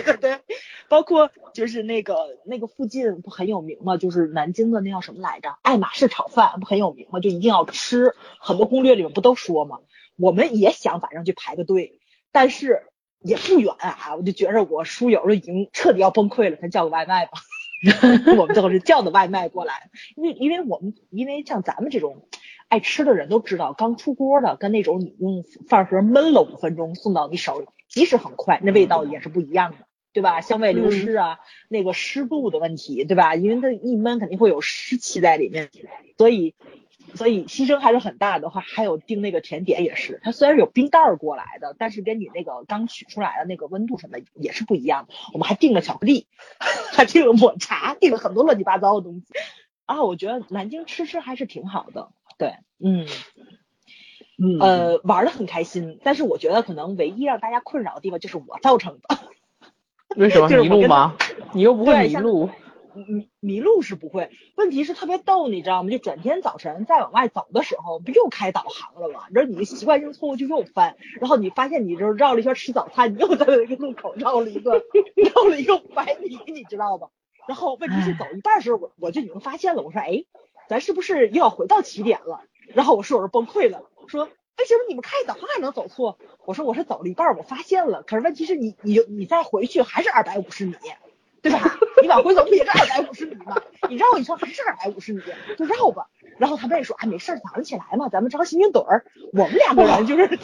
[0.04, 0.38] 对 对，
[0.88, 2.14] 包括就是那个
[2.44, 3.96] 那个附近不很有名吗？
[3.96, 5.56] 就是南京的那叫什么来着？
[5.62, 7.20] 爱马仕炒饭不很有名吗？
[7.20, 9.78] 就一定要吃，很多攻略里面不都说吗？
[10.16, 11.98] 我们也想晚上去排个队，
[12.30, 12.82] 但是
[13.20, 17.32] 也不远啊，我就觉着我书友都已经彻底要崩溃了，咱叫个外卖吧。
[18.36, 22.28] 我们最后是叫的外卖过来，因为因为我们因为像咱们这种
[22.68, 29.78] 爱吃的人都知道，刚出锅的跟那种你用饭盒焖了五分钟送到你手里，即使很快，那味道也是不一样的。
[30.12, 30.40] 对吧？
[30.40, 33.36] 香味流失啊，那个湿度的问题，对吧？
[33.36, 35.70] 因为它一闷肯定会有湿气在里面，
[36.18, 36.56] 所以
[37.14, 38.60] 所以牺牲还是很大的话。
[38.60, 45.14] 还有订那个甜点也是，它虽然是有冰袋儿过来的，但是跟你那个刚取出来的那个温度什么的也是不一样的。
[45.32, 46.26] 我们还订了巧克力，
[46.92, 49.26] 还订了抹茶，订了很多乱七八糟的东西。
[49.86, 53.06] 啊，我觉得南京吃吃还是挺好的，对，嗯。
[54.42, 59.18] 嗯呃，玩的很开心，但是我觉得可能唯一让大家困扰的地方就是我造成的。
[60.16, 61.14] 为什么迷路吗？
[61.52, 62.48] 你又不会迷路。
[62.92, 65.90] 迷迷路是不会，问题是特别逗，你知道吗？
[65.90, 69.26] 就转天早晨再往外走的时候，不又开导航了吗？
[69.30, 74.82] 然后你习惯性错误就又翻，然后你发现你就是绕了一圈吃早餐，你又在那个路口绕了一个
[75.14, 77.08] 绕了一个五百米，你知道吗？
[77.46, 80.24] 然后问题是走一半的时候，我我就已经发现了，我说哎，
[80.68, 82.40] 咱是不是又要回到起点了？
[82.74, 86.18] 然后我室友就崩溃了，说为什么你们开导航还能走错？
[86.44, 90.74] 我说我是走了一半，我发现了，可是问题是你你你再回去还是二百五十米，
[91.40, 91.78] 对吧？
[92.02, 93.56] 你往回走不也是二百五十米吗？
[93.88, 95.22] 你绕一圈还是二百五十米，
[95.56, 96.08] 就绕吧。
[96.38, 99.04] 然后他们也说，哎，没事儿，早上起来嘛，咱们找幸运盹儿。
[99.32, 100.28] 我们两个人就是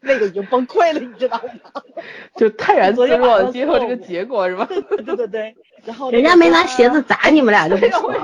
[0.00, 1.82] 那个已经崩溃了，你知道吗？
[2.36, 4.66] 就泰然自若上接受这个结果是吧？
[5.04, 5.54] 对对对。
[5.84, 8.22] 然后人家没拿鞋子砸你们俩就不对呀，错了。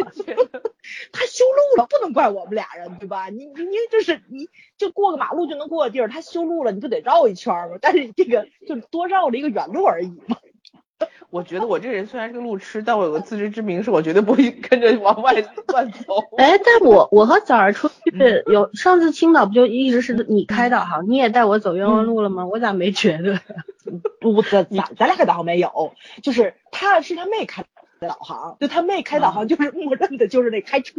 [1.12, 3.28] 他修路了，不能怪我们俩人，对吧？
[3.28, 4.48] 你你你就是你
[4.78, 7.78] 就过个马路就能过的地儿，他修路了，你不得绕一圈吗？
[7.80, 10.36] 但是这个就多绕了一个远路而已嘛。
[11.30, 15.32] 我觉得我这人虽然是个路痴，但我有个自知之明，是我绝对不会 跟着往外
[15.68, 16.16] 乱走。
[16.36, 17.94] 哎，但我我和早儿出去
[18.46, 22.44] 有上次青岛不就一直是你开导航，你也带我走冤枉路了吗？
[22.46, 23.40] 我咋没觉得？
[24.20, 27.68] 不，咱咱咱俩开导航没有，就是他是他妹开的
[28.08, 30.94] 导航，就他妹开导航就是默认的就是那开车，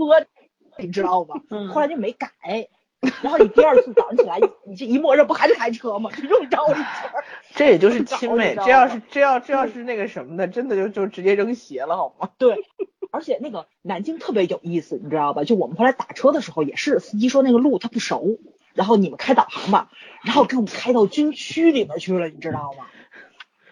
[0.78, 1.42] 你知道吗？
[1.50, 2.30] 嗯后来就没改。
[3.24, 6.12] 然后你第二次早上起来，你这一默认不还是开车吗？
[6.12, 7.12] 就又绕了一圈。
[7.56, 12.30] 这也就是亲妹，这要是这要这要是那个什么的，真的就就直接扔鞋了好吗？
[12.38, 12.56] 对，
[13.12, 15.44] 而且那个南京特别有意思，你知道吧？
[15.44, 18.38] 就我们后来打车的时候，也是司机说那个路他不熟，
[18.76, 19.90] 然后你们开导航吧，
[20.24, 22.86] 然后给我们开到军区里面去了，你知道吗？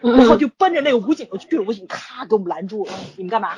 [0.01, 3.51] 然后就奔着那个武警就去了，武警咔给我们拦住了，你们干嘛？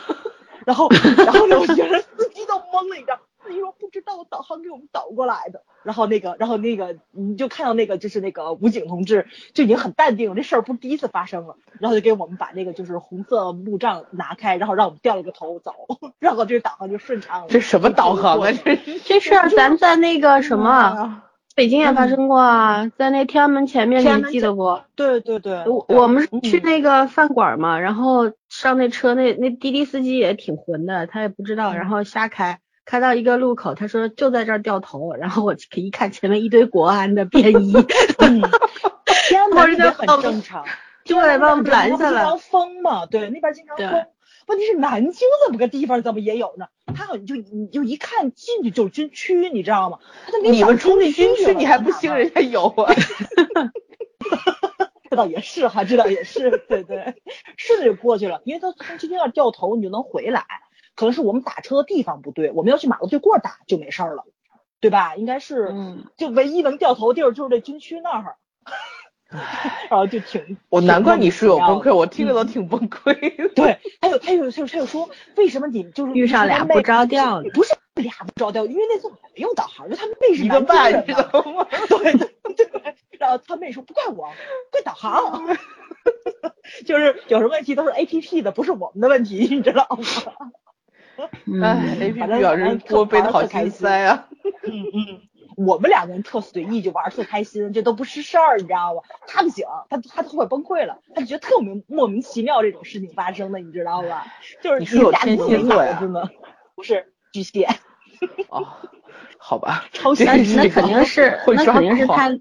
[0.66, 3.20] 然后然后呢，我觉得司机都懵了，你知道。
[3.44, 9.26] 司机说不知道导航给我们导过来的，然后那个，然后那个，你就看到那个就是那个武警同志
[9.56, 15.74] 就已经很淡定了，这事儿不是第一次发生了，然后就给我们把那个就是红色路障拿开，然后让我们掉了个头走，
[16.20, 17.48] 然后这导航就顺畅了。
[17.50, 18.52] 这什么导航啊？
[18.64, 21.31] 这是这事儿咱在那个什么啊？
[21.56, 24.80] 北京也发生过啊，在那天安门前面，你记得不？
[24.96, 37.74] 对对对，我我们是去嗯那个饭馆嘛，然后上那车，那那滴滴司机也挺混的，他也不知道，然后瞎开，开到一个路口，他说就在这儿掉头，然后我一看前面一堆国安的便衣，
[38.20, 38.42] 嗯，
[39.28, 40.66] 天安我门也很正常，
[41.04, 42.22] 就来把我们拦下来。
[42.22, 43.88] 经常封嘛，对，那边经常对。
[43.88, 44.06] 封。
[44.52, 46.68] 问题是南京这么个地方怎么也有呢？
[46.94, 50.00] 他好像就你就一看进去就是军区，你知道吗？
[50.28, 52.94] 他你们冲进军区，你还不兴人家有啊？
[55.10, 57.16] 这倒也是哈，这倒也是，对对，
[57.56, 60.46] 顺着就过去了，因为他从军区那掉头，你就能回来。
[60.96, 64.26] 可能是我们打车的地方不对，我们要去马路对过打就没事儿了，
[64.82, 65.16] 对吧？
[65.16, 68.36] 应该是，嗯，就唯一能掉头地儿就是这军区那儿，
[69.90, 73.14] 然后就挺，我难怪你室友崩溃，我听着都嗯挺崩溃。
[73.54, 81.66] 对，还有他有他有他有说，为什么你就是遇上俩不着调的，不是俩不着调，因为那次我没用导航，因为他妹是一个半，你知道吗？
[81.88, 84.30] 对 对对，然后他妹说不怪我，
[84.72, 85.46] 怪导航，
[86.86, 90.36] 就是有什么问题都是 A P P 的，不是我们的问题，你知道吗？
[91.64, 94.28] 哎，A 嗯，P 反 P 正表示我背的好心塞啊！
[94.64, 95.21] 嗯嗯，
[95.66, 99.02] 我们两个人特随意，就玩儿特开心，这都不是事儿，你知道吗？
[99.28, 104.26] 他不行，他他都快崩溃了，他就觉得特别莫名其妙这种事情发生的，你知道吧？
[104.62, 105.94] 就是你是有俩天都没蝎座呀。
[105.94, 106.30] 脑子呢，
[106.76, 107.68] 不是巨蟹，
[108.50, 108.68] 哦，
[109.38, 112.40] 好吧，超这那肯定是那肯定是狂他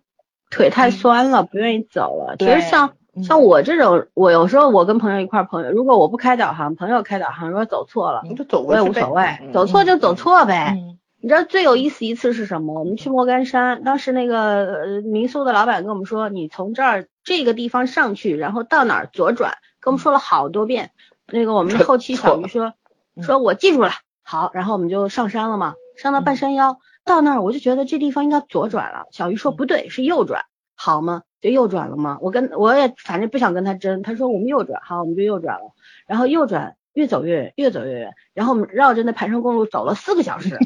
[0.51, 2.37] 腿太酸了，不愿意走了。
[2.39, 3.25] 其实像嗯。
[3.25, 9.53] 像我这种，我有时候我跟朋友一块儿朋友，如果我不开导航，朋友开导航，如果走错了，你就走我也无所谓，嗯。
[9.53, 10.77] 走错就走错呗。
[10.77, 12.79] 嗯你知道最有意思一次是什么？
[12.79, 20.93] 我们去莫干山，当时那个呃民宿的老板跟我们说，你从这儿这个地方上去，然后到哪儿左转，跟我们说了好多遍。
[21.27, 22.73] 那个我们的后期小鱼说，
[23.15, 23.91] 嗯说我记住了，
[24.23, 29.05] 好，然后我们就上山了嘛，上到半山腰，到那儿我就觉得这地方应该左转了。
[29.11, 30.45] 小鱼说不对，是右转，
[30.75, 31.23] 好吗？
[31.43, 32.17] 就右转了吗？
[32.23, 35.75] 我跟我也反正不想跟他争，他说我们右转，好，我们就右转了，
[36.07, 40.59] 然后右转越走越远，越走越远，然后我们绕着那盘山公路走了四个小时。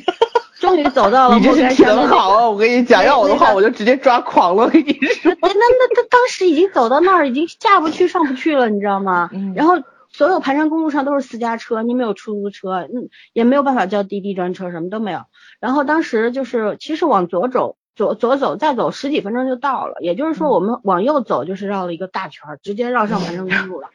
[0.61, 2.49] 终于走到了莫你这是体干山的好啊！
[2.49, 4.65] 我跟你讲，要我的话，我就直接抓狂了。
[4.65, 9.29] 我跟你说，那那他当时已经走到那儿，已经下不去上不去了，你知道吗？
[9.33, 9.75] 嗯然后
[10.11, 15.23] 所有盘山公路上都是私家车，你没有出租车，嗯，也没有办法叫滴滴专车，什么都没有。
[15.59, 19.97] 然后当时就是，其实往左走，左左走，再走十几分钟就到了。
[20.01, 23.89] 也就是说，我们往右走就是绕了一个大圈儿，直接绕上盘山公路了。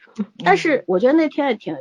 [0.44, 1.74] 但是我觉得那天也挺。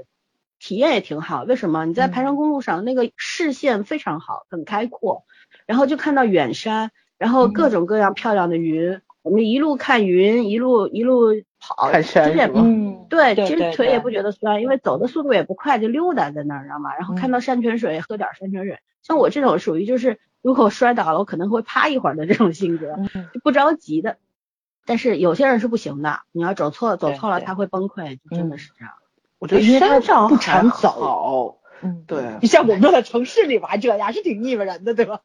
[0.59, 1.85] 体验也挺好，为什么？
[1.85, 5.23] 你在盘山公路上，那个视线非常好，很开阔，
[5.65, 16.93] 然后就看到远山，然后各种各样漂亮的云，我们一路看云，一路一路跑，看山其实也不嗯，对，其实腿也不觉得酸，因为走的速度也不快，就溜达在那儿，知道吗？
[16.95, 18.79] 然后看到山泉水，喝点山泉水。
[19.01, 24.17] 像我这种属于就是，如果摔倒了，我可能会趴一会儿的这种性格，嗯就不着急的。
[24.85, 28.93] 但是有些人是不行的，你要走错走错了，他会崩溃，就真的是这样。
[29.39, 35.21] 我觉得山上不还常走，嗯，对，你像我们都在城市里玩这样，是挺腻歪人的，对吧？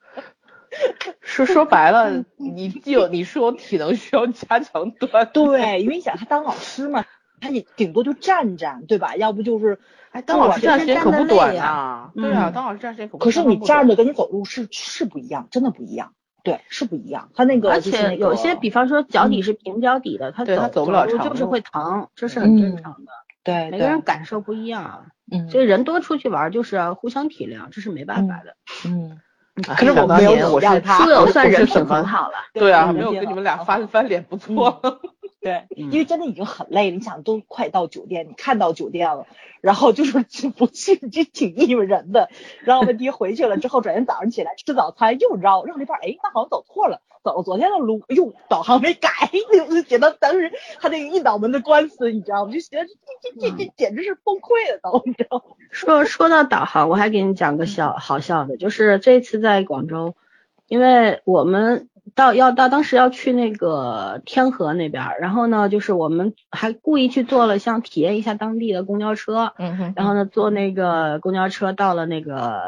[1.21, 7.05] 说说白了，你既有你是有体能需要加强锻炼， 对，因为你想他当老师嘛，
[7.41, 9.17] 他也顶多就站站，对吧？
[9.17, 9.79] 要不就是，
[10.11, 12.11] 哎，当老师这段时间可不短呐。
[12.17, 13.25] 嗯对啊，当老师这段时间可不。
[13.25, 16.13] 可是你站着跟你走路是是不一样，真的不一样，
[16.43, 17.31] 对，是不一样。
[17.35, 23.13] 他那个而且有些，比方说脚底是平脚底的，他走不了路长路就是会疼，这是很正嗯常的。
[23.45, 28.57] 对，每个人感受不一样，嗯所以人多出去玩就是互相体谅，这是没办法的。
[28.89, 29.21] 嗯，
[29.69, 34.81] 哎可是我没有年我是他算人品很好了，对啊，对没有跟你们俩翻翻脸不错。
[35.41, 39.27] 对，嗯因为真的已经很累了，你想都快到酒店，你看到酒店了，
[39.61, 42.31] 然后就是进不去，这挺腻歪人的。
[42.63, 49.09] 然后我们爹回去了之后，转天早上起来吃早餐又绕绕那半，哎，他好像走错了，走昨天的路，哎呦，导航没改，
[49.67, 52.53] 我就觉得当时他那个一脑门的官司，你知道吗？
[52.53, 55.57] 就觉得这这这这简直是崩溃了都，你知道吗？
[55.73, 60.15] 说说到导航，我还给你讲个小好笑的，就是这次在广州，
[60.69, 72.61] 因为我们到要到当时要去那个天河那边儿，然后呢，就是我们还故意去坐了想体验一下当地的公交车，嗯哼然后呢坐那个公交车到了那个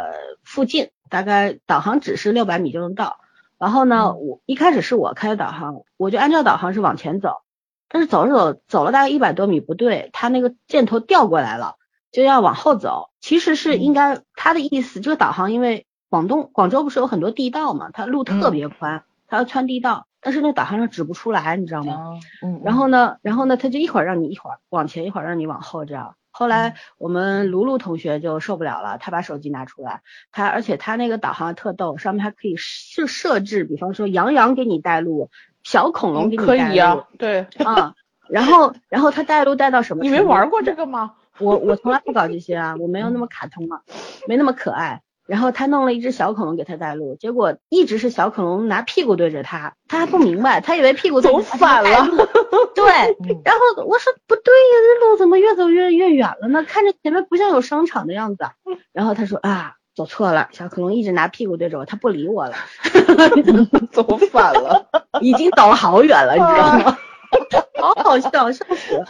[0.43, 3.19] 附近，大概导航指示六百米就能到。
[3.59, 7.43] 然后呢，我一开始是我开的导航，我就按照导航是往前走，
[7.89, 11.75] 但是走着走走了大概一百多米不对，它那个箭头调过来了。
[12.13, 22.19] 就要往后走，其实是应该他的意思，这个导航因为广东广州不是有很多地道嘛，它路特别宽，它要穿地道，但是那导航上指不出来，你知道吗？
[22.43, 26.15] 嗯然后呢，然后呢，他就一会儿让你一会儿往前，一会儿让你往后这样。
[26.39, 35.31] 后来我们卢卢同学就受不了了，他把手机拿出来，他而且他那个导航特逗，上面还可以设设置，比方说杨洋给你带路，
[35.63, 37.95] 小恐龙给你带路可以啊，对，啊，
[38.29, 40.03] 然后然后他带路带到什么？
[40.03, 40.75] 你没玩过这？
[40.75, 41.15] 个吗？
[41.39, 43.81] 我我从来不搞这些啊，我没有那么卡通啊，
[44.29, 45.01] 没那么可爱。
[45.27, 52.07] 然后他弄了一只小恐龙给他带路，结果一直是小恐龙拿屁股对着他，他还不明白，他以为屁股走反了。
[52.75, 52.85] 对，
[53.45, 56.65] 然后我说不对呀，这路怎么越走越越远了呢？
[56.69, 58.53] 看着前面不像有商场的样子啊。
[58.93, 62.55] 然后他说啊，走错了，小恐龙一直拿屁股对着我，他不理我了，
[63.93, 64.87] 走反了。
[65.21, 66.99] 已经走了好远了，你知道吗？
[67.81, 69.05] 好好笑，笑死了。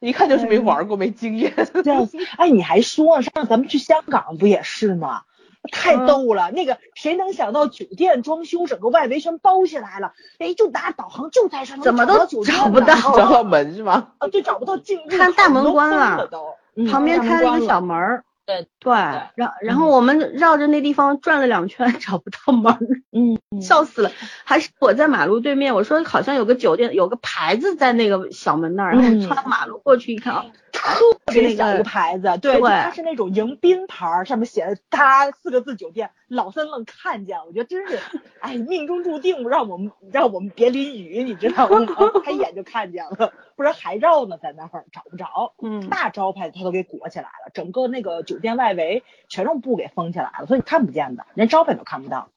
[0.00, 1.54] 一看就是没玩过，没经验。
[1.84, 5.22] 这样， 哎，你还说上次咱们去香港不也是吗？
[5.70, 14.08] 太嗯逗了，那个谁能想到酒店装修整个外围全包起来了，哎，就拿导航就在上面怎么都找到找不到了找到门是吗？
[14.16, 18.24] 啊，对，找不到进入，看大门关了了都，嗯旁边开了一个小，门儿，
[18.58, 18.92] 对对，
[19.34, 22.78] 然然后我们绕着那地方转了两圈， 找不到门儿，
[23.12, 24.10] 嗯嗯， 笑死了。
[24.44, 37.98] 还是我在马路对面，我说好像有个酒店，有个牌子在那个小门那儿，然后嗯穿马路过去一看，啊，特别小一个牌子，对，对它是那种迎宾牌儿，上面写着“它”四个字酒店，老三愣看见了，我觉得真是，
[38.40, 41.86] 哎，命中注定让我们让我们别淋雨，你知道吗？
[42.24, 45.52] 他一眼就看见了，不然还绕呢，在那儿找不着。
[45.62, 52.30] 嗯，大招牌它都给裹起来了，整个那个酒店外围全用布给封起来了，所以你看不见的，连招牌都看不到，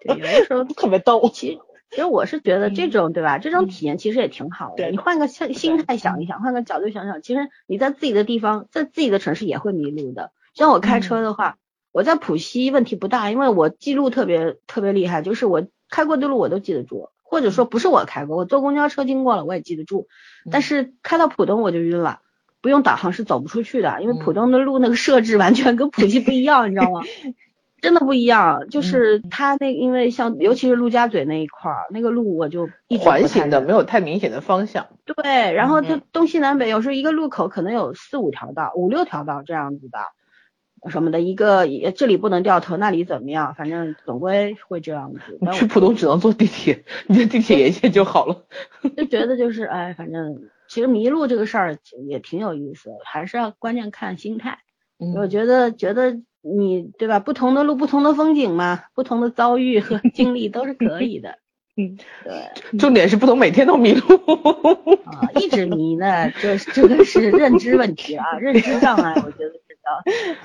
[0.00, 1.30] 对，有的时候 特别逗。
[1.30, 1.60] 其实。
[1.90, 3.38] 其实我是觉得这种对吧？
[3.38, 4.76] 这种体验其实也挺好的。
[4.76, 10.30] 对你换个心心态想一想，换个角度想想，其实你在自己的地方，在自己的城市也会迷路的。
[10.52, 11.56] 像我开车的话，
[11.90, 20.08] 我在浦西问题不大，因为我记录特别特别厉害，就是我开过的路我都记得住，或者说不是我开过，我坐公交车经过了我也记得住。
[20.50, 22.20] 但是开到浦东我就晕了，
[22.62, 27.02] 不用导航是走不出去的，因为浦东的路那个设置完全跟浦西不一样，你知道吗？
[27.80, 34.88] 真的不一样，就是它那因为像尤其是陆家嘴那一块儿，那个路我就一直环形的，没有太明显的方向。
[35.04, 39.98] 对，然后它嗯东西南北有时候一个路口可能有四五条道、五六条道这样子的，
[40.88, 45.38] 什么的，一个也这里不能掉头，那里怎么样，反正总归会这样子。
[45.40, 48.46] 你去浦东只能坐地铁，你在地铁沿线就好了。
[48.96, 54.60] 就觉得就是哎，反正其实迷路这个事儿也挺有意思，还是要关键看心态。
[55.16, 57.20] 我觉得觉得你对吧？
[57.20, 61.38] 不同的路，不同的风景嘛，不同的遭遇和 经历都是可以的。
[61.76, 62.78] 嗯，对。
[62.78, 64.02] 重点是不能每天都迷路。
[65.04, 69.52] 啊，一直迷呢，这这个是认知问题啊，认知障碍，我觉得。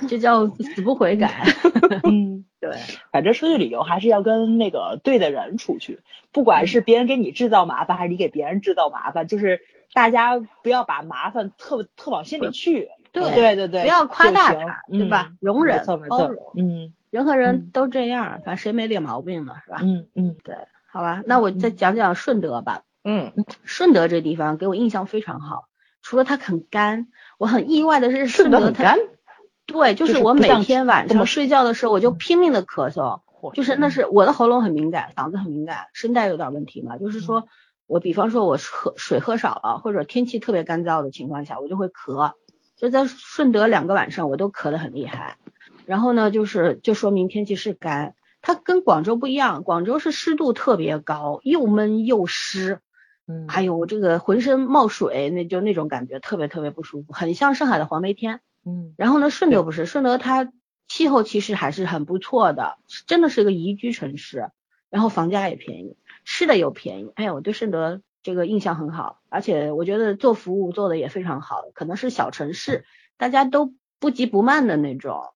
[0.07, 1.43] 这叫死不悔改。
[2.03, 2.71] 嗯， 对，
[3.11, 5.99] 反正出去旅游还是要跟那个对的人出去，
[6.31, 9.61] 不管是别人给你制造麻烦，还是你给别人制造麻烦，就是
[9.93, 12.89] 大家不要把麻烦特特往心里去。
[13.11, 15.29] 对对对对，不要夸大它，对吧？
[15.39, 16.51] 容忍包容。
[16.57, 19.77] 嗯，人和人都这样，反正谁没点毛病呢，是吧？
[19.83, 20.55] 嗯嗯，对，
[20.91, 22.81] 好吧，那我再讲讲顺德吧。
[23.03, 23.31] 嗯，
[23.65, 25.65] 顺德这地方给我印象非常好，
[26.01, 27.05] 除了它很干，
[27.37, 28.97] 我很意外的是顺德很干。
[29.65, 33.21] 对，就是我每天晚上睡觉的时候，我就拼命的咳嗽，
[33.53, 36.97] 就是那是我的喉咙很敏感，嗓子很敏感，声带有点问题嘛。
[36.97, 37.47] 就是说
[37.87, 42.33] 我比方说我喝水喝少了，或者天气特别干燥的情况下，我就会咳。
[42.75, 45.37] 就在顺德两个晚上，我都咳得很厉害。
[45.85, 52.79] 然后呢，就是就说明天气是干，它跟广州不一样，广州是湿度特别高，又闷又湿，
[53.27, 58.41] 嗯，还有这个浑身冒水，那就那种感觉特别特别不舒服，很像上海的黄梅天。
[58.65, 60.51] 嗯，然后呢，顺德不是，顺德它
[60.87, 64.49] 气候其实还是很不错的，真的是一个宜居城市，
[64.89, 72.85] 然后房价也便宜，吃的又便宜，哎呀，我对顺德这个印象很好，而且我觉得做服务做的也非常好，可能是小城市，
[73.17, 75.33] 大家都不急不慢的那种，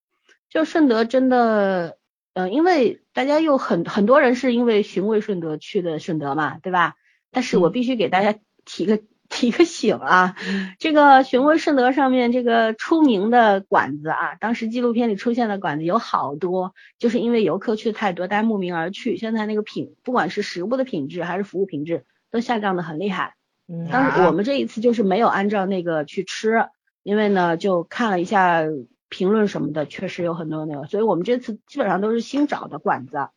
[0.50, 1.98] 就顺德真的，
[2.34, 6.96] 嗯，因为大家又很很多人是因为寻味顺德去的顺德嘛，对吧？
[7.32, 9.02] 但是我必须给大家提个。
[9.30, 10.36] 提个醒啊，
[10.80, 23.36] 这个寻味顺德上面这个出名的馆子啊，当时纪录片里出现的馆子有好多，就是因为游客去的太多，大家慕名而去，现在那个品，不管是食物的品质还是服务品质，都下降的很厉害。
[23.68, 26.68] 嗯，当时我们这一次就是没有按照那个去吃，
[27.04, 28.64] 因为呢就看了一下
[29.10, 33.28] 评论什么的，确实有很多那个，所以我们这次基本上都是新找的馆子，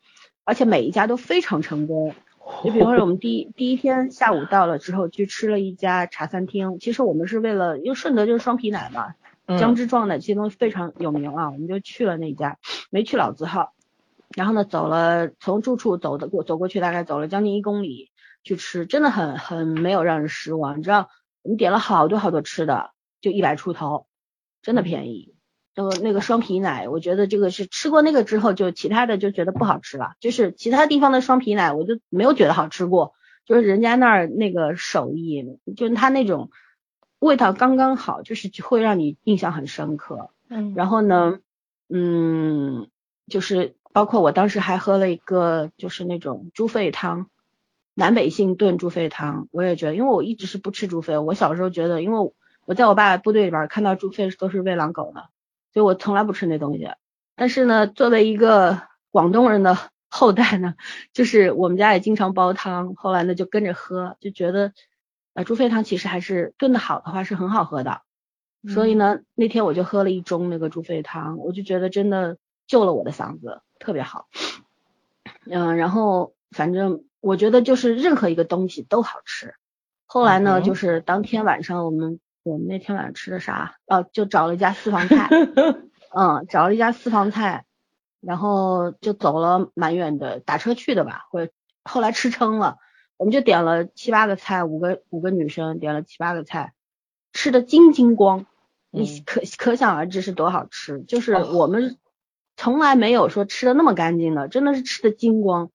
[0.44, 2.14] 而且每一家都非常成功。
[2.64, 6.78] 就比方说，我们第一 第一天下午到了之后，去吃了一家茶餐厅。
[6.78, 9.14] 其实我们是为了，因为顺德就是双皮奶嘛，
[9.58, 12.58] 姜汁撞奶这些东西非常有名啊，我们就去了那家，
[12.90, 13.72] 没去老字号。
[14.36, 18.10] 然后呢，走了从住处走的过走过去，大概走了将近一公里
[18.44, 20.78] 去吃，真的很很没有让人失望。
[20.78, 21.08] 你知道，
[21.42, 24.06] 我们点了好多好多吃的，就一百出头，
[24.62, 25.34] 真的便宜。
[25.74, 30.14] 那个那个双皮奶，我觉得这个是吃过那个之后，就其他的就觉得不好吃了。
[30.20, 33.14] 就是其他地方的双皮奶，我就没有觉得好吃过。
[33.46, 36.50] 就是人家那儿那个手艺，就是他那种
[37.18, 40.30] 味道刚刚好，就是会让你印象很深刻。
[40.48, 40.74] 嗯。
[40.76, 41.40] 然后呢，
[41.88, 42.88] 嗯，
[43.26, 47.28] 就是包括我当时还喝了一个，就是那种猪肺汤，
[47.94, 49.48] 南北杏炖猪肺汤。
[49.50, 52.32] 我也觉得，因为我一直是不吃猪肺，我小时候觉得，因为
[52.66, 55.28] 我在我爸部队里边看到猪肺都是喂狼狗的。
[55.72, 56.88] 所以我从来不吃那东西，
[57.36, 60.74] 但是呢，作为一个广东人的后代呢，
[61.12, 64.72] 就是我们家也经常煲汤，后来呢就跟着喝，就觉得
[65.32, 68.02] 呃猪肺汤其实还是炖的好的话是很好喝的，
[68.68, 74.26] 所以呢那天我就喝了一盅那个猪肺汤，我就觉得真的救了我的嗓子，特别好。
[75.46, 79.54] 嗯，然后反正我觉得就是任何一个东西都好吃。
[80.06, 82.18] 后来呢，就是当天晚上我们。
[82.42, 83.76] 我们那天晚上吃的啥？
[83.86, 85.28] 哦，就找了一家私房菜，
[86.16, 87.66] 嗯，找了一家私房菜，
[88.20, 91.26] 然后就走了蛮远的，打车去的吧。
[91.30, 91.46] 或
[91.84, 92.78] 后来吃撑了，
[93.18, 96.72] 我们就点了七八个菜，五个五个女生点了七八个菜，
[97.34, 98.46] 吃的精精光，
[98.90, 101.02] 你可可想而知是多好吃。
[101.02, 101.98] 就是我们
[102.56, 105.70] 从来没有说吃的那么干净的，真的是吃的精光。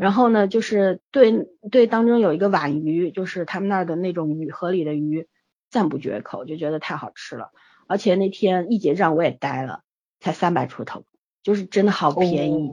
[0.00, 5.28] 然后呢，就是对对当中有一个皖鱼，就是他们那儿的那种鱼河里的鱼。
[5.70, 7.50] 赞不绝口，就觉得太好吃了，
[7.86, 9.82] 而且那天一结账我也呆了，
[10.18, 11.04] 才三百出头，
[11.42, 12.72] 就是真的好便宜。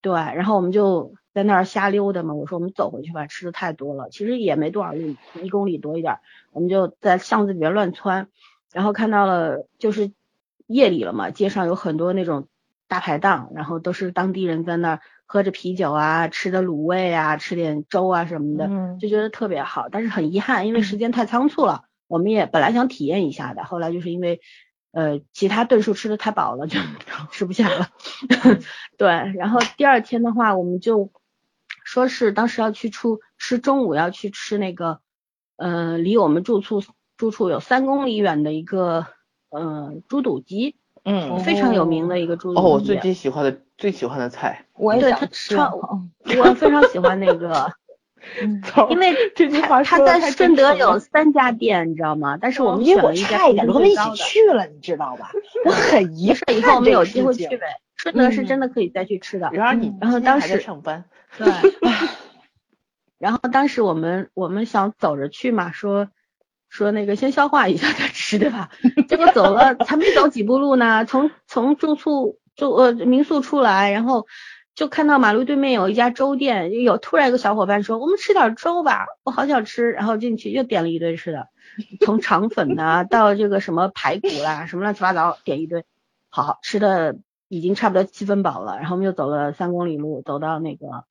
[0.00, 6.18] 对，然后我们就在那儿瞎溜达嘛，我说我们走回去吧，吃的太多了，其实也没多少路，一公里多一点，
[6.50, 8.26] 我们就在巷子里面乱窜，
[8.72, 10.12] 然后看到了就是
[10.66, 12.48] 夜里了嘛，街上有很多那种
[12.88, 18.66] 大排档，然后都是当地人在那儿喝着啤酒啊，吃的卤味啊，吃点粥啊什么的，
[18.98, 21.84] 就觉得特别好，但是很遗憾，因为时间太仓促了。
[22.12, 24.42] 我们也本来想体验一下的，后来就是因为
[24.90, 26.78] 呃其他顿数吃的太饱了，就
[27.30, 27.88] 吃不下了。
[28.98, 31.10] 对，然后第二天的话，我们就
[31.84, 35.00] 说是当时要去出吃中午要去吃那个
[35.56, 36.82] 呃离我们住处
[37.16, 39.06] 住处有三公里远的一个
[39.48, 45.56] 呃猪肚鸡，嗯，非常有名的一个猪肚哦，我鸡最近喜欢的最喜欢的菜，我也想吃。
[45.56, 47.72] 我非常喜欢那个，嗯
[48.90, 52.38] 因为 这句话他在顺德有三家店，你知道吗？
[52.40, 54.16] 但是我们因为我选了一家差一点就评跟他们一。
[54.16, 55.30] 起去了，你知道吧？
[55.64, 57.66] 我很遗 没憾，以后我们有机会去呗。
[57.96, 59.50] 顺德是嗯真的可以再去吃的。
[59.52, 61.04] 然后你嗯然后当时上班，
[61.38, 61.46] 对，
[63.18, 66.08] 然后当时我们我们想走着去嘛，说
[66.68, 68.70] 说那个先消化一下再吃，对吧？
[69.08, 74.26] 结果走了才没走几步路呢，从从住宿住呃民宿出来，然后
[74.74, 81.48] 就看到马路对面有一家粥店，有突然有个小伙伴说我们吃点粥吧，我好想吃，然后进去又点了一堆吃的，
[82.00, 85.84] 从肠粉呐、到这个什么排骨啦，什么乱七八糟点一堆，
[86.30, 87.18] 好吃的
[87.48, 91.04] 已经差不多七分饱了，然后我们又走了三公里路，走到那个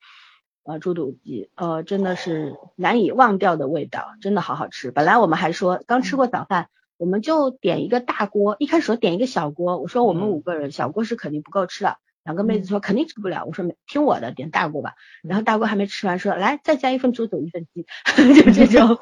[0.64, 4.90] 呃猪肚鸡，呃真的是难以忘掉的味道，真的好好吃。
[4.90, 11.96] 本来我们还说刚吃过早饭，我们就点一个大锅，一开始点一个小锅，我说我们五个人小锅是肯定不够吃的。
[12.24, 14.94] 两个妹子说肯定吃不了，我说没听我的，点大锅吧。
[15.22, 17.84] 然后大锅还没吃完，说来再加一份猪肚一份鸡，
[18.42, 18.98] 就这种，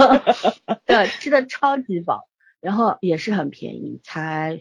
[0.84, 2.28] 对，吃的超级饱，
[2.60, 4.60] 然后也是很便宜，才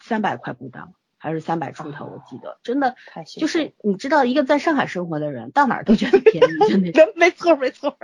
[0.00, 2.94] 三百块不到，还是三百出头，我记得，真的
[3.38, 7.96] 就是你知道一个在上海生活的人，到哪儿都觉得便宜，真的， 真没错没错，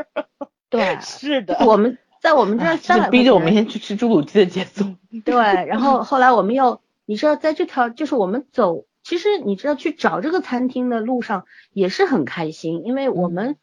[0.68, 4.84] 对，是的，我们在我们这三百逼着我块钱明天去吃猪肚鸡的节奏。
[5.24, 13.56] 对，然后后来我们又，你知道，在这条就是我们走，其实你知道去找这个餐厅的路上也是很开心，因为我们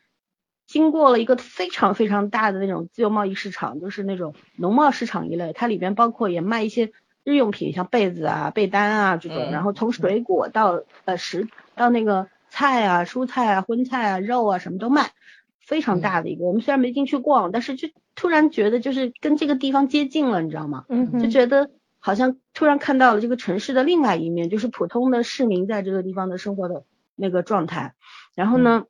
[0.67, 6.93] 经过了一个非常非常大的那种自由贸易市场，就是那种农贸市场一类，它里边包括也卖一些
[7.25, 15.11] 日用品，像被子啊、被单啊这种，嗯然后从水果到呃食到那个菜啊、蔬菜啊、荤菜啊、肉啊什么都卖。
[15.59, 20.85] 非常大的一个，我们虽然没进去逛，但是就突然觉得就是跟这个地方接近了，你知道吗？
[20.87, 21.69] 嗯就觉得
[22.05, 26.83] 好像突然看到了这个城市的另外一面，就是普通的市民在这个地方的生活的
[27.15, 27.95] 那个状态。
[28.35, 28.87] 然后呢，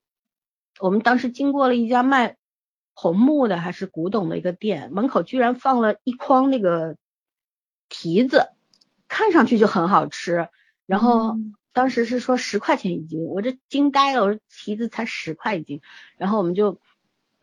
[0.79, 2.37] 我们当时经过了一家卖
[2.95, 6.97] 红木的还是古董的一个店，门口居然放了一筐那个
[7.87, 8.47] 提子，
[9.07, 10.49] 看上去就很好吃。
[10.87, 11.37] 然后
[11.71, 15.81] 当时是说十块钱一斤，我这惊呆了，我说提子才十块一斤，
[16.17, 16.79] 然后我们就。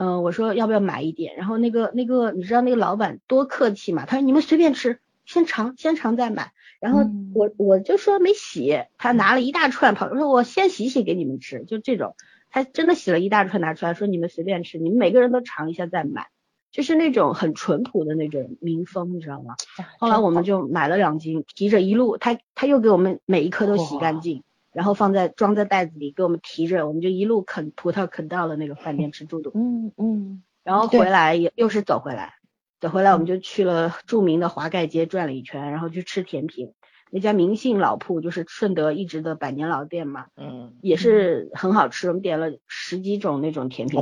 [0.02, 1.36] 嗯，我说要不要买一点？
[1.36, 4.06] 然后那个那个，你知道那个老板多客气嘛？
[4.06, 4.98] 他说你们随便吃，
[5.30, 6.50] 先尝先尝再买。
[6.80, 12.16] 然后嗯我我就说没洗，他拿了一大串跑，说我先洗洗给你们吃，就这种，
[12.50, 16.28] 他真的洗了一大串拿出来，说你们随便吃，你们每个人都尝一下再买，
[16.72, 19.56] 就是那种很淳朴的那种民风，你知道吗？
[19.98, 29.52] 后来我们就买了两斤，提着一路，他他又给我们每一颗都洗干净，然后放在装在袋子里，给我们提着，我们就一路啃葡萄啃到了那个饭店吃猪肚。
[29.54, 32.34] 嗯嗯，然后回来又又是走回来，
[32.80, 36.72] 走回来我们就去了著名的华盖街转了一圈，然后去吃甜品。
[37.12, 42.06] 那家明信老铺就是顺德一直的百年老店嘛，嗯，也是很好吃。
[42.06, 44.00] 我们点了十几种那种甜品，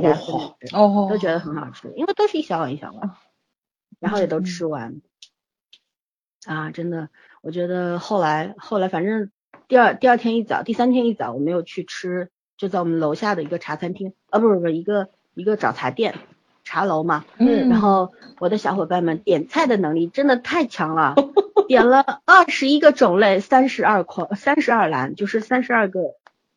[0.73, 3.15] 哦都觉得很好吃，因为都是一小碗一小碗，
[3.99, 5.01] 然后也都吃完。
[6.45, 7.09] 啊，真的，
[7.41, 9.31] 我觉得后来后来反正
[9.67, 16.15] 第二第二天一早，第三天一早我们又去吃，就在我们楼下的一个茶餐厅，啊不不不一个一个早茶店，
[16.69, 17.25] 茶楼嘛。
[17.39, 21.15] 嗯然后我的小伙伴们点菜的能力真的太强了，
[21.67, 25.99] 点了二十一个种类，三十二筐，三十二篮，就是三十二个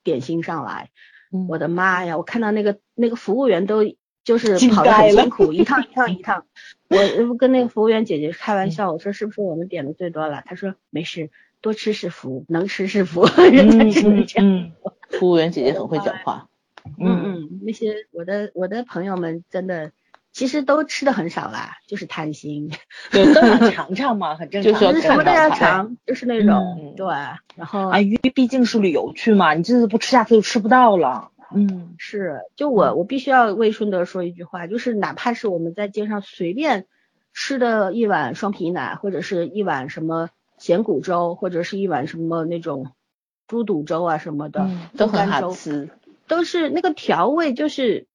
[0.05, 0.91] 点心上来。
[1.33, 2.19] 嗯我的妈呀！
[2.19, 3.85] 我看到那个那个服务员都
[4.23, 6.45] 就是跑得很辛苦，一趟一趟一趟。
[7.29, 10.43] 我跟那个服务员姐姐开玩笑，我说是不是我们点的最多了？
[10.45, 11.31] 她说没事，
[11.63, 14.47] 多吃是福，能吃是福，人家只能这样。
[14.47, 14.73] 嗯
[15.09, 16.49] 服务员姐姐很会讲话。
[16.99, 19.93] 嗯嗯，那些我的我的朋友们真的
[20.33, 22.73] 其实都吃的很少啦，就是贪心，
[23.11, 24.73] 对，都想尝尝嘛，很正常。
[24.73, 27.07] 就是什么都要尝，就是那种、嗯对。
[27.55, 31.31] 然后啊，因为毕竟是旅游去嘛，你这次不吃，下次就吃不到了。
[31.55, 36.87] 嗯是，就我我必须要为顺德说一句话，就是哪怕是我们在街上随便
[37.35, 42.93] 吃的一碗双皮奶，或者是一碗什么咸骨粥，或者是一碗什么那种
[43.47, 45.91] 猪肚粥啊什么的，嗯都很好吃。
[46.27, 48.07] 都是那个调味，就是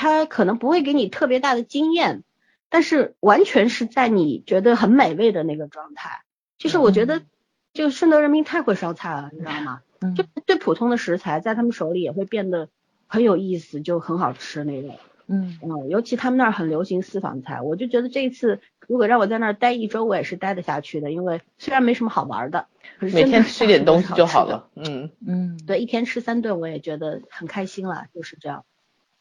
[0.00, 2.22] 它可能不会给你特别大的经验，
[2.68, 6.22] 但是完全是在你觉得很美味的那个状态。
[6.56, 7.22] 其实我觉得，
[7.72, 9.82] 就顺德人民太会烧菜了，你知道吗？
[10.00, 12.68] 嗯就最普通的食材，在他们手里也会变得
[13.08, 14.96] 很有意思，就很好吃那种。
[15.26, 22.68] 嗯嗯，尤其他们那儿很流行私房菜，我就觉得这一次如果让我在那儿待一周，我也是待得下去的，因为虽然没什么好玩的，
[23.00, 24.70] 可是每天吃点东西就好了。
[24.76, 28.64] 嗯，嗯，对，一天吃三顿，我也觉得很开心了，就是这样。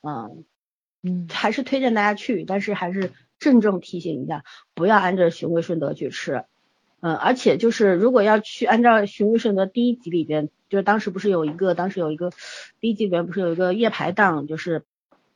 [0.01, 0.45] 嗯，
[1.07, 1.27] 嗯。
[1.29, 4.43] 还是推荐大家去，但是还是郑重提醒一下，
[4.73, 6.45] 不要按照循规顺德去吃，
[6.99, 12.31] 嗯，而且就是如果要去按照《寻路圣的第一集里边，就是当时不是有一个，当时有一个
[12.79, 14.83] 第一集里边不是有一个夜排档，就是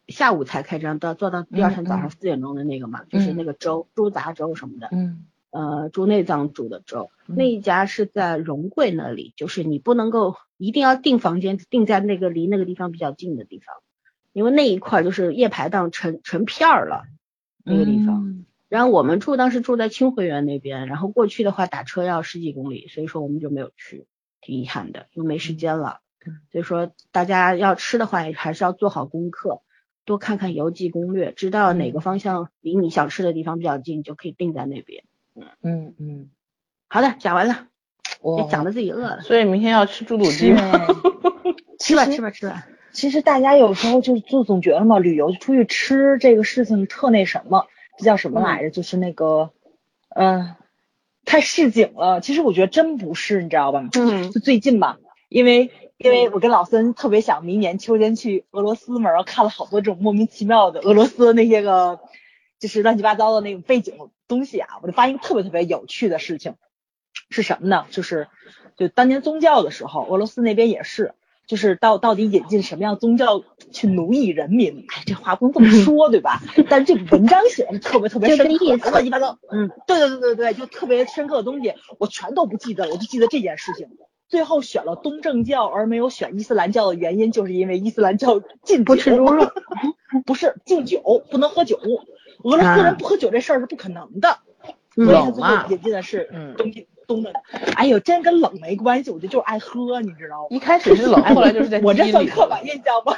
[0.07, 5.25] 下午才开张，到做到第二天早上四点钟的那个嘛，就是那个粥猪杂粥什么的，嗯。
[5.53, 13.75] 呃，猪内脏煮的粥，那一家是在荣桂那里，就是你不能够一定要订房间，订在那个离那个地方比较近的地方，
[14.33, 17.03] 因为那一块就是夜排档成成片儿了，
[17.63, 18.27] 那个地方。
[18.27, 24.05] 嗯然后我们住当时住在清晖园那边，然后过去的话打车要十几公里，所以说我们就没有去，
[24.39, 25.99] 挺遗憾的，因为没时间了。
[26.25, 29.61] 嗯所以说大家要吃的话，还是要做好功课，
[30.05, 35.03] 多看看游记攻略，知道哪个方向离你想吃的地方比较近，就可以定在那边。
[35.61, 36.29] 嗯嗯，
[36.87, 37.67] 好的，讲完了，
[38.21, 40.61] 我也讲的自己饿了，所以明天要吃猪肚鸡吗？
[41.77, 42.65] 吃吧吃吧吃吧。
[42.93, 47.67] 其实大家有时候就就总觉得嘛，旅游出去吃这个事情特那什么，
[47.97, 48.69] 这叫什么来着？
[48.69, 49.51] 就是那个，
[50.09, 50.55] 呃，
[51.25, 52.19] 太市井了。
[52.21, 53.87] 其实我觉得真不是，你知道吧？
[53.93, 54.97] 嗯就最近吧，
[55.29, 61.99] 因为因为我跟老森特别想明年秋天去俄罗斯嘛，然后看了好多这种莫名其妙的俄罗斯的那些个，
[62.59, 63.95] 就是乱七八糟的那种背景
[64.27, 66.55] 东西啊，我就发现一个特别特别有趣的事情
[67.29, 67.85] 是什么呢？
[67.89, 68.27] 就是
[68.77, 71.13] 就当年宗教的时候，俄罗斯那边也是。
[71.51, 73.43] 就是到到底引进什么样宗教
[73.73, 74.85] 去奴役人民？
[74.87, 76.41] 哎，这话不能这么 说，对吧？
[76.69, 83.89] 但是这个文章写的特别特别深刻，乱七八糟，嗯，对对对对对，就特别深刻的东西，我全都不记得了，我就记得这件事情。
[84.29, 89.51] 最后选了东正教而没有选伊斯兰教的原因，就是因为伊斯兰教禁不吃猪肉，
[90.25, 91.77] 不是敬酒，不能喝酒。
[92.45, 94.37] 俄罗斯人不喝酒这事儿是不可能的，
[94.95, 97.43] 嗯所以他最后引进的是东正嗯东东的。
[97.75, 100.47] 哎呦，真跟冷没关系，我就就是爱喝，你知道吗？
[100.49, 102.11] 一开始是冷，后来就是在我这。
[102.11, 103.15] 算刻板印象吗？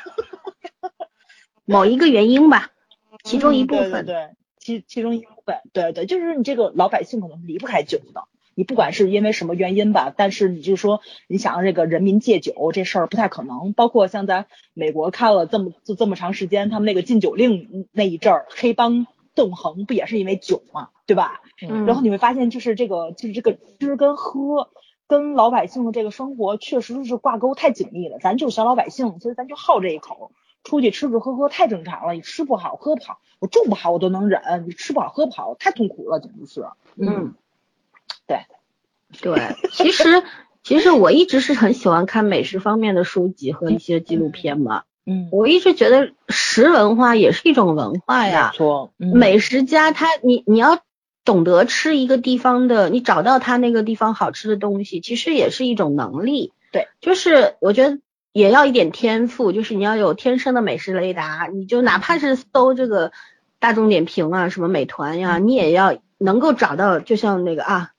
[1.66, 2.72] 某一个原因吧，
[3.24, 3.92] 其中一部分。
[3.92, 4.30] 嗯对对对，
[4.60, 8.26] 其其中一部分，对对，就是你这个老百姓可能离不开酒的。
[8.56, 13.74] 你不管是因为什么原因吧，但是你就说你想让这个人民戒酒这事儿不太可能。
[13.74, 21.42] 包括像在美国看了这么就这么长时间，他们那个禁酒令那一阵儿，黑帮纵横不也是因为酒嘛，对吧？
[21.62, 24.70] 嗯然后你会发现，就是这个就是这个吃跟喝。
[25.06, 30.32] 跟老百姓的这个生活确实是挂钩太紧密了，咱就是小老百姓，所以咱就好这一口。
[30.64, 36.66] 出去吃吃喝喝太正常了，你吃不好喝不好，我住不好我都能忍，你吃不好喝不好太痛苦了，简直是。
[36.96, 37.36] 嗯，
[38.26, 38.46] 对，
[39.22, 40.24] 对，其实
[40.64, 44.84] 其实我一直是很喜欢看美食方面的书籍和一些纪录片嘛。
[45.06, 48.52] 嗯，我一直觉得食文化也是一种文化呀。
[48.54, 50.80] 没错，嗯美食家他你你要
[51.26, 56.54] 懂得吃一个地方的，你找到他那个地方好吃的东西，其实也是一种能力。
[56.72, 58.00] 对，就是我觉得
[58.32, 63.12] 也要一点天赋，就是你要有天生的美食雷达，你就哪怕是搜这个
[63.60, 67.92] 大众点评啊，什么美团呀，你也要能够找到，就像那个啊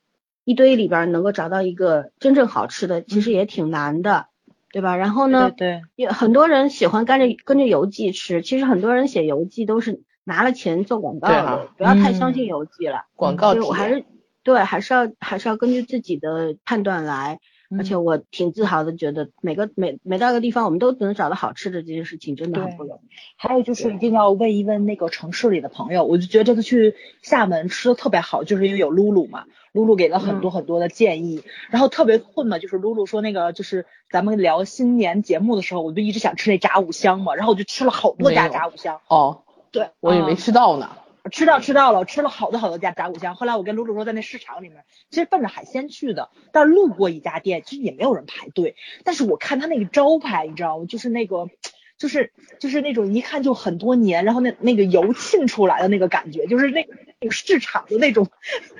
[0.44, 4.26] 一堆里边能够找到一个真正好吃的，其实也挺难的，
[4.74, 4.96] 对吧？
[4.96, 13.04] 然后呢，对对，也很多人喜欢跟着跟着游记吃，其实很多人写游记都是拿了钱做广告的，对啊不要太嗯相信游记了。
[13.14, 14.04] 广告体所以我还是
[14.42, 17.38] 对，还是要还是要根据自己的判断来。
[17.76, 23.08] 而且我挺自豪的，觉得每个每每到一个地方，我们都能找到好吃的这件事情，真的很不容易。
[23.36, 40.96] 还有就是一定要问一问那个城市里的朋友，我就觉得这次去厦门吃的特别好，就是因为有露露嘛，露露给了很多很多的建议，然后特别困嘛，就是露露说那个就是咱们聊新年节目的时候，我就一直想吃那炸五香嘛，然后我就吃了好多家炸五香，哦，对，我以为啊吃到呢。
[41.32, 43.34] 吃到吃到了，吃了好多好多家炸五香。
[43.34, 48.76] 后来我跟露露说，在那市场里面，其实奔着海鲜去的，但是路过一家店，其实也没有人排队。
[49.04, 50.84] 但是我看他那个招牌，你知道吗？
[50.84, 51.48] 就是那个，
[51.96, 56.88] 就是就是那种一看就很多年，然后那那个油沁出来的那个感觉，就是那
[57.20, 58.28] 那个市场的那种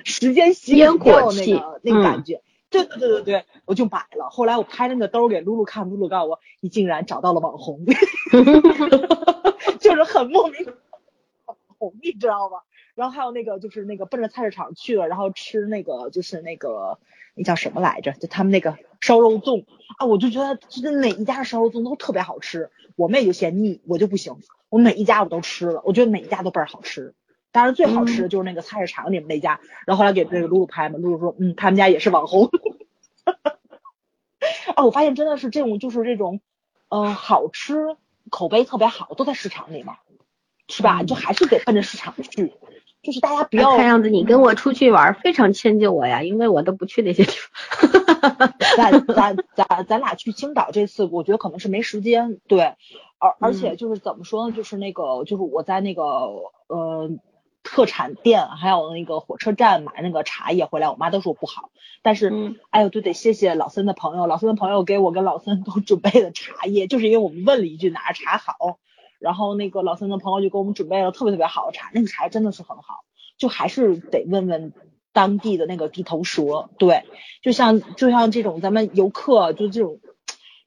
[0.03, 2.41] 时间洗烟那个那个感觉。
[2.69, 4.29] 对对对对对，我就买了。
[4.29, 7.85] 后来我拍那个兜儿给露露看，露露告诉我，你竟然找到了网红，
[9.79, 10.65] 就是很莫名
[11.45, 12.57] 网红，你知道吗？
[12.95, 16.99] 然后还有那个就是那个奔着菜市场去了，然后吃那个就是那个
[17.35, 18.13] 那叫什么来着？
[18.13, 19.65] 就他们那个烧肉粽
[19.97, 22.71] 啊，我就觉得就是每一家的烧肉粽都特别好吃。
[22.95, 24.37] 我妹就嫌腻，我就不行，
[24.69, 27.13] 我每一家我都吃了，我觉得每一家都倍儿好吃。
[27.51, 32.49] 当然最好吃的就是那个菜市场里面那家，然后后来给那个露露拍嘛，露露说嗯，他们家也是网红。
[34.75, 36.41] 啊，我发现真的是这种就是这种，
[36.89, 37.95] 呃，好吃
[38.29, 39.97] 口碑特别好，都在市场里嘛，
[40.67, 41.03] 是吧？
[41.03, 42.53] 就还是得奔着市场去，
[43.05, 48.53] 就是大家不要看样子你跟我出去玩非常迁就我呀，因为我都不去那些地方。
[48.75, 52.73] 咱咱咱咱俩去青岛这次，我觉得可能是没时间，对，
[53.19, 56.03] 而而且就是怎么说呢，就是那个就是我在那个
[56.67, 57.11] 呃
[57.61, 61.69] 特产店，还有那个火车站买那个茶叶回来，我妈都说不好。
[62.01, 68.77] 但是，嗯哎呦，就，得谢谢老森的朋友，老森的朋友给我跟老森都准备了茶叶，就是因为我们问了一句哪儿茶好，
[69.19, 73.05] 然后那个老三的朋友就给我们准备了特别特别好的茶，那个茶真的是很好，
[73.37, 74.73] 就还是得问问
[75.13, 77.03] 当地的那个地头蛇，对，
[77.41, 79.99] 就像就像这种咱们游客就这种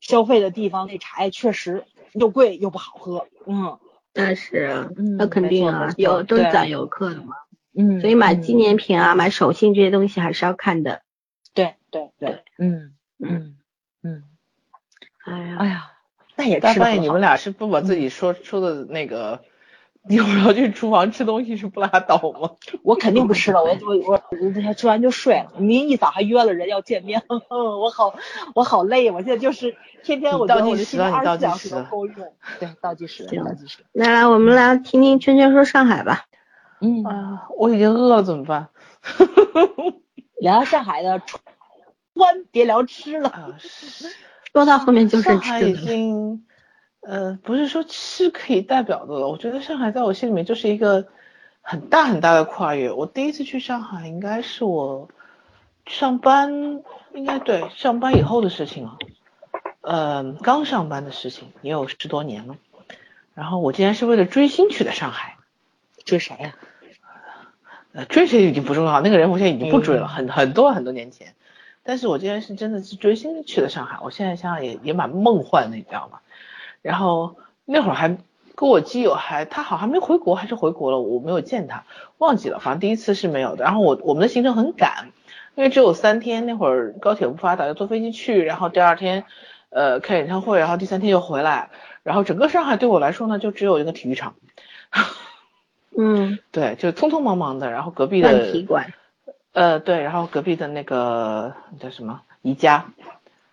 [0.01, 3.79] 消费的地方，那茶叶确实又贵又不好喝，嗯
[4.15, 7.37] 那是啊，嗯那肯定啊有都是对攒游客的嘛，
[7.75, 11.03] 嗯，所以买嗯纪念品啊、买手信这些东西还是要看的。
[11.55, 13.57] 对对对，嗯嗯嗯
[14.03, 14.25] 嗯，
[15.25, 15.91] 哎呀，哎呀，
[16.39, 19.43] 那也大吃的半夜你们俩是不把自己说说的那个
[20.09, 22.53] 一会儿要去厨房吃东西是不拉倒吗？
[22.83, 24.23] 我肯定不吃了，我我我
[24.67, 25.53] 我吃完就睡了。
[25.59, 28.15] 明一早还约了人要见面， 我好
[28.55, 32.33] 我好累，我现在就是天天我觉得倒计我的心二时倒十四小时计时了都够用。
[32.61, 33.79] 对，倒计时，行倒计时。
[33.93, 36.25] 来来，我们来听听圈圈说上海吧。
[36.81, 38.69] 嗯，啊，我已经饿了，怎么办？
[40.41, 41.43] 聊 聊上海的穿，
[42.53, 43.29] 别聊吃了。
[43.29, 44.09] 啊，是
[44.53, 46.45] 说到后面就是上海已，经，
[47.01, 49.29] 呃，不是说吃可以代表的了。
[49.29, 51.07] 我觉得上海在我心里面就是一个
[51.61, 52.91] 很大很大的跨越。
[52.91, 55.09] 我第一次去上海应该是我
[55.87, 56.83] 上班，
[57.15, 58.99] 应该对上班以后的事情了。
[59.81, 62.57] 呃，刚上班的事情也有十多年了。
[63.35, 65.37] 然后我竟然是为了追星去的上海。
[66.05, 66.55] 追谁呀、
[67.93, 71.35] 呃，追谁已经不重要，那个人我现在已经不追了，嗯很很多很多年前。
[71.89, 76.19] 但是我这天是真的是追星去的上海，我现在想想也也蛮梦幻的，你知道吗？
[76.83, 78.19] 然后那会儿还
[78.55, 81.85] 跟我基友还他好像还没回国，还是回国了，我没有见他，
[82.19, 83.65] 忘记了，反正第一次是没有的。
[83.65, 85.13] 然后我我们的行程很赶，
[85.55, 89.25] 因为只有三天，那会儿高铁不发达，要坐飞机去，然后第二天
[89.71, 91.71] 呃开演唱会，然后第三天又回来，
[92.03, 94.35] 然后整个上海对我来说呢，就只有一个体育场。
[95.97, 98.93] 嗯， 对，就匆匆忙忙的，然后隔壁的体育馆
[99.53, 102.87] 呃，对，然后隔壁的那个叫什么宜家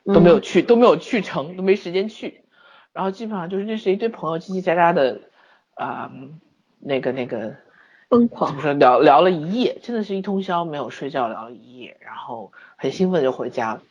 [0.05, 2.41] 都没有嗯去，都没有去成，都没时间去。
[2.93, 5.21] 然后基本上就是认识一堆朋友，叽叽喳喳的，
[5.73, 6.11] 啊、
[6.79, 7.55] 那个那个
[8.09, 13.81] 疯狂么，说聊聊了一夜，真的是一通宵没有睡觉聊了一夜，然后很兴奋就回家了。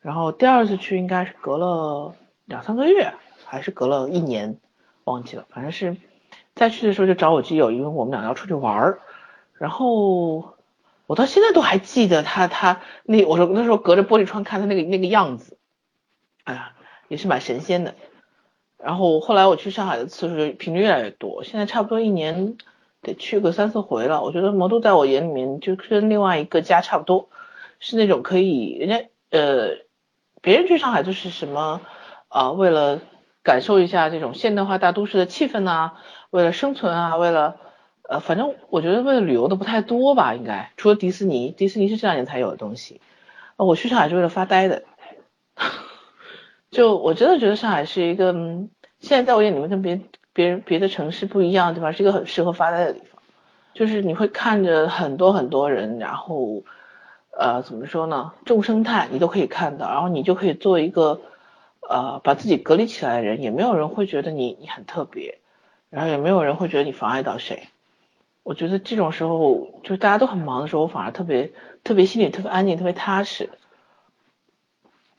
[0.00, 3.12] 然后第二次去应该是隔了两三个月，
[3.44, 4.58] 还是隔了一年，
[5.04, 5.96] 忘记了，反正是
[6.54, 9.00] 再去的时候就找我基友，因为我们俩要出去玩儿。
[9.54, 10.53] 然后
[11.06, 15.58] 我到现在都还记得他他那我说那时候隔着玻璃窗看他那个那个样子，
[16.44, 16.72] 哎呀，
[17.08, 17.94] 也是蛮神仙的。
[18.78, 22.56] 然后后来我去上海的次数就频率越来越多，现在差不多一年
[23.00, 24.22] 得去个三四回了。
[24.22, 27.28] 我觉得魔都在我眼里面就跟另外一个家差不多，
[27.80, 29.78] 是那种可以人家呃
[30.42, 31.80] 别人去上海就是什么
[32.28, 33.00] 啊、为了
[33.42, 35.92] 感受一下这种现代化大都市的气氛呐、
[36.30, 37.56] 为了生存啊，为了
[38.20, 43.00] 反正我觉得为了旅游的不太多吧，应该除了迪士尼，迪士尼是这两年才有的东西。
[43.56, 44.82] 我去上海是为了发呆的。
[46.70, 50.00] 就我真的觉得上海是一个，嗯，现在在我眼里面跟别
[50.32, 53.22] 别人别的城市不一样的地方，是一个很适合发呆的地方。
[53.74, 56.64] 就是你会看着很多很多人，然后
[57.38, 61.20] 呃怎么说呢，众生态你都可以看到，然后你就可以做一个
[61.88, 65.38] 呃把自己隔离起来的人，也没有人会觉得你你很特别，
[65.90, 67.68] 然后也没有人会觉得你妨碍到谁。
[68.44, 73.50] 我觉得这种时候，就是大家都很忙的时候，我反而特别特别心里特别安静，特别踏实。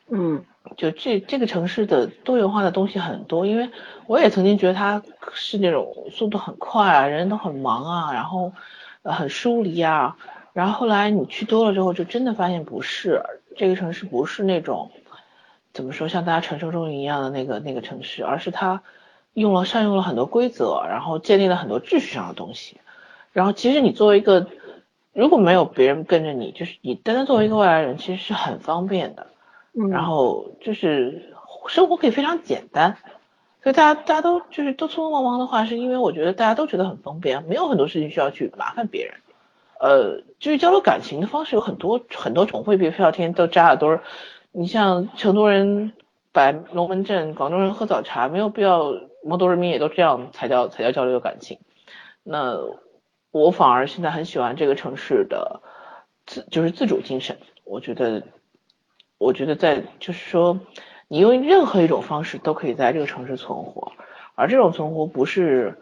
[0.07, 0.45] 嗯。
[0.77, 3.69] 就这这个城市的多元化的东西很多，因为
[4.07, 8.51] 我也曾经觉得它是那种速度很快啊，人都很忙啊，然后
[9.03, 10.17] 呃很疏离啊，
[10.53, 13.21] 然后后来你去多了之后，就真的发现不是
[13.55, 14.89] 这个城市不是那种
[15.71, 18.81] 怎么说像大家传说中一样的那个那个城市，而是它
[19.33, 22.79] 用了善用了很多规则，然后建立了很多秩序上的东西，
[23.35, 24.47] 然后其实你作为一个
[25.11, 29.27] 如果没有别人跟着你，就是你单单作为一个外来人，其实是很方便的。
[29.73, 31.33] 嗯，然后就是
[31.67, 32.95] 生活可以非常简单，
[33.61, 39.15] 所以大家大家都就是都匆匆忙忙的话，是因为我觉得大家都觉得很方便，没有很多事情需要去麻烦别人。
[39.81, 43.99] 呃，至于交流感情的方式有很多很多种，未必非要天天都扎耳朵。
[44.53, 45.91] 你像成都人
[46.31, 48.93] 摆龙门阵，广州人喝早茶，没有必要
[49.25, 51.59] 摩多人民也都这样才叫才叫交流感情。
[52.23, 52.57] 那
[53.43, 55.61] 我反而现在很喜欢这个城市的
[56.25, 58.23] 自就是自主精神，我觉得。
[59.17, 60.59] 我觉得在就是说，
[61.07, 63.93] 你用任何一种方式都可以在这个城市存活，
[64.35, 65.79] 而这种存活不是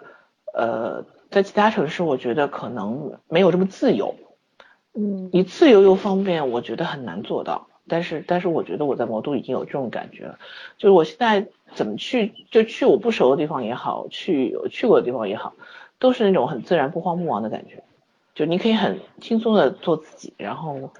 [0.53, 4.13] 呃在其他城市，我觉得可能没有这么自由。
[4.93, 7.67] 嗯你自由又方便，我觉得很难做到。
[7.87, 10.37] 但是但是我觉得我在魔都已经有这种感觉了，
[10.77, 15.55] 就是我现在怎么去就去我不熟的地方也好，去我去过的地方也好，
[16.03, 17.81] 都是那种很自然不慌不忙的感觉。
[18.35, 20.91] 就你可以很轻松的做自己，然后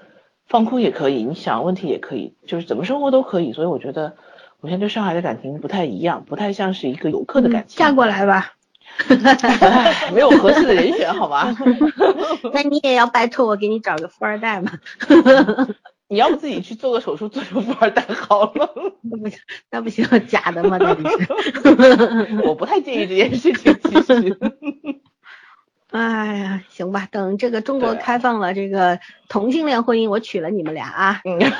[0.46, 3.52] 放空也可以，你想问题也可以，就是怎么生活都可以。
[3.52, 4.14] 所以我觉得
[4.60, 7.76] 我现在对上海的感情不太一样，不太像是一个游客的感情。
[7.78, 8.54] 嫁过来吧。
[10.14, 11.54] 没有合适的人选，好吧？
[12.54, 14.72] 那你也要拜托我给你找个富二代嘛？
[16.14, 18.72] 你要不自己去做个手术，做成富二代好了。
[19.02, 19.38] 那不行，
[19.70, 20.78] 那不行，假的吗？
[20.78, 22.42] 那是。
[22.46, 24.38] 我不太介意这件事情，其实。
[25.90, 31.20] 哎呀，行吧，等这个中国开放了这个同性恋婚姻，我娶了你们俩啊。
[31.24, 31.38] 嗯。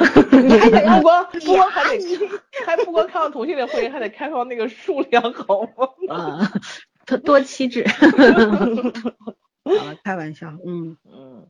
[0.61, 2.01] 还得不光不光还得
[2.65, 5.89] 还不光开放同性恋婚姻，还得开放那个数量，好吗？
[6.17, 6.53] 啊。
[7.07, 11.47] 多多妻制，好了，开玩笑，嗯嗯，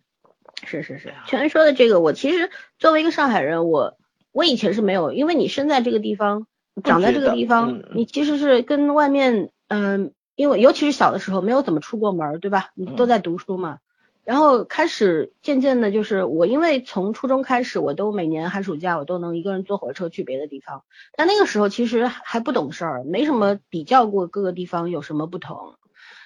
[0.63, 3.97] 是是是，全说的这个，我其实作为一个上海人，我
[4.33, 6.47] 我以前是没有，因为你生在这个地方，
[6.83, 12.71] 长在这个地方，你其实是跟外面，嗯，因为尤其是小的时候没有怎么出过门，对吧？
[12.75, 13.79] 你都在读书嘛。
[14.25, 20.83] 然后开始渐渐的，就是我因为从初中开始，我都每年寒暑假我都能一个人坐火车去别的地方。
[21.15, 25.75] 但那个时候其实还不懂事儿，没什么比较过各个地方有什么不同。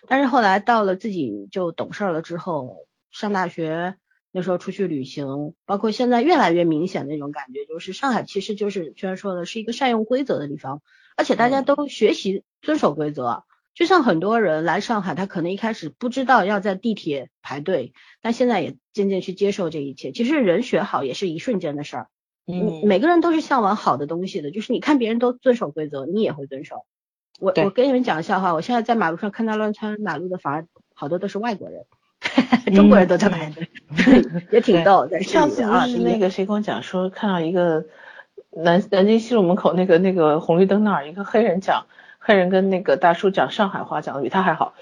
[0.07, 3.97] 但是后来到了自己就懂事儿了之后，上大学
[4.39, 10.81] 那时候出去旅行，包括现在越来越明显的那种感觉，就是上海其实就是虽然说的是一个善用规则的地方，
[11.17, 13.43] 而且大家都学习遵守规则。
[13.75, 20.13] 就像很多人来上海，他可能一开始不知道要在地铁排队，但现在也渐渐去接受这一切。
[20.13, 22.09] 其实人学好也是一瞬间的事儿，
[22.47, 24.53] 嗯，每个人都是向往好的东西的。
[24.53, 26.87] 就是你看别人都遵守规则，你也会遵守。
[27.41, 31.87] 我我跟你们讲个笑话，我现在在马路上看到乱穿马路的，反而好多都是外国人，
[32.75, 33.69] 中国人都在排队，
[34.51, 35.09] 也挺逗。
[35.23, 37.87] 上次不是那个谁跟我讲说，看到一个
[38.51, 41.87] 南南京西路门口那个那个红绿灯那儿，一个黑人讲。
[42.21, 44.75] 黑人跟那个大叔讲上海话，讲的比他还好。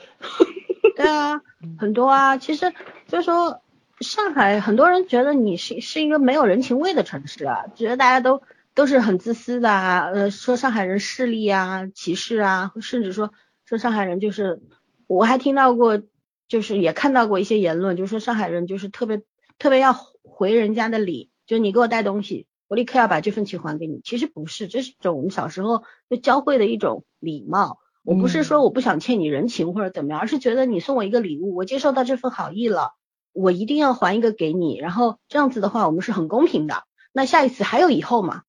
[0.97, 1.41] 对啊，
[1.78, 2.39] 很多啊。
[2.39, 2.72] 其实
[3.07, 3.61] 就是说，
[4.01, 8.43] 上海很多人觉得你是是一个没有人情味的城市啊，觉得大家都
[8.74, 13.30] 都是很自私的啊，呃，说上海人势利啊、歧视啊，甚至说
[13.64, 14.61] 说上海人就是，
[15.07, 16.01] 我还听到过，
[16.49, 19.22] 就是也看到过一些言论，就是说上海人就是特别
[19.59, 22.47] 特别要回人家的礼，就你给我带东西。
[22.68, 24.01] 我立刻要把这份情还给你。
[24.03, 27.78] 其实不是，这是种我们小时候就教会的一种礼貌。
[28.03, 32.94] 我不是说我不想欠你人情或者怎么样，而是觉得你送我一个礼物，我接受到这份好意了，
[33.32, 34.78] 我一定要还一个给你。
[34.78, 36.82] 然后这样子的话，我们是很公平的。
[37.12, 38.42] 那下一次还有以后嘛？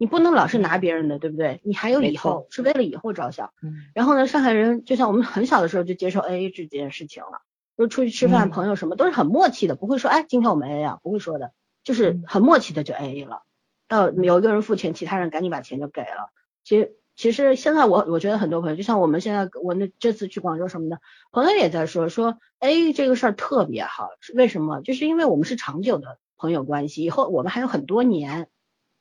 [0.00, 1.60] 你不能老是拿别人的，对不对？
[1.62, 3.52] 你还有以后，是为了以后着想。
[3.62, 3.74] 嗯。
[3.94, 7.42] 然后呢，上海人就像我们很小的时候就接受 A A 制这件事情了，
[7.76, 11.52] 就出去吃饭，朋友什么都是很默契的，不会说哎今天我们 A A 啊，不会说的，
[11.84, 13.42] 就是很默契的就 A A 了。
[13.88, 16.30] 到有一个人付钱，其他人赶紧把钱就给了。
[16.64, 24.80] 其实其实现在我我觉得很多朋友，就像我们现在我那这次去广州什么的，朋友也在说说，AA，这个事儿特别好，为什么？
[24.80, 28.48] 就是因为我们是长久的朋友关系，以后我们还有很多年，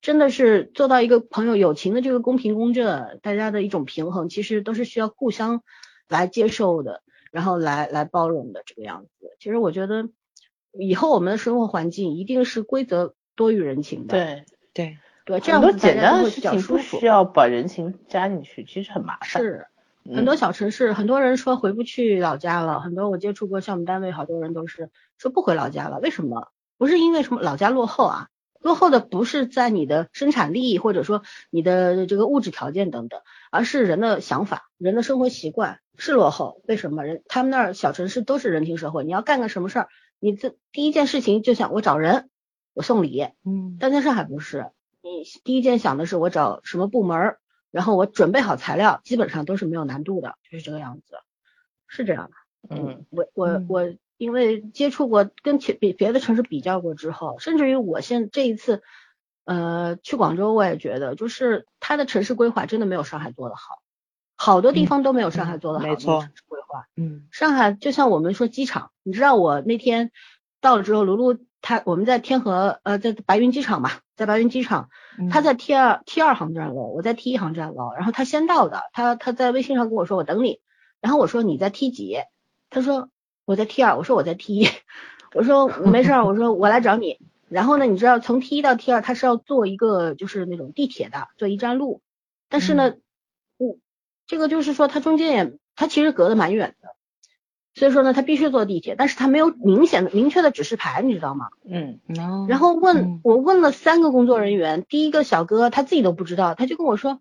[0.02, 5.64] 真的是做到一个朋友友情的这个公平公正，大家的一种平衡，其实都是需要互相
[6.08, 9.10] 来接受的，然后来来包容的这个样子。
[9.40, 10.10] 其实我觉得
[10.72, 14.18] 以后我们的生活环境一定是规则多于人情的。
[14.18, 14.46] 对。
[14.72, 19.42] 对对，这样很多简单的事情不需要把人情加进去，其实很麻烦。
[19.44, 19.66] 是
[20.06, 22.80] 很多小城市，很多人说回不去老家了。
[22.80, 26.00] 很多我接触过像我们单位，好多人都是说不回老家了。
[26.00, 26.52] 为什么？
[26.78, 28.30] 不是因为什么老家落后啊，
[28.60, 36.62] 落后的不是在你的生产力或者说你的这个物质条件等等，而是人的想法、人的生活习惯是落后。
[36.68, 39.04] 为什么人他们那儿小城市都是人情社会？
[39.04, 39.90] 你要干个什么事儿，
[40.20, 42.30] 你这第一件事情就想我找人。
[42.76, 47.36] 我送礼，嗯，但在上海不是，你第一件想的是我找什么部门，
[47.72, 51.16] 然后我准备好材料，基本上都是没有难度的，就是这个样子，
[51.88, 58.84] 是这样的，嗯，我我我因为接触过跟其别别的城市比较过之后，甚至于我现这一次，
[59.46, 63.82] 呃，去广州我也觉得，就是它的城市规划真的没有上海做的好，
[64.36, 70.12] 好多地方都没有上海做的好，没错，城市规划，嗯，上海就像我们说机场，你知道我那天
[70.62, 71.40] 到了之后，卢卢。
[71.62, 74.90] 他我们在天河呃在白云机场嘛，在白云机场，
[75.30, 80.62] 他在 T 二 T 二航站楼，我在 T 一航站楼，然后他先到的，他他在微信上跟我说我等你，
[81.02, 82.16] 然后我说你在 T 几，
[82.70, 83.10] 他说
[83.50, 84.68] 我在 T 二，我说我在 T 一，
[85.34, 92.04] 我说 没事儿，我说我来找你，然后呢，你知道从 T 一到 T 二他是要坐一个就是那种地铁的，坐一站路，
[92.48, 92.94] 但是呢，
[93.58, 93.78] 我
[94.28, 96.90] 这个就是说他中间也他其实隔得蛮远的。
[97.74, 101.48] 所以说呢，他必须坐地铁，但是他没有明显的、明确的指示牌，你知道吗？
[101.68, 102.00] 嗯，
[102.48, 107.20] 然后问我问了三个工作人员，第一个小哥他自己都不知道，他就跟我说，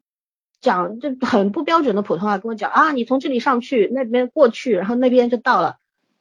[0.60, 5.78] 讲就很不标准的普通话跟我讲啊，你从这里上去，那边过去，然后那边就到了。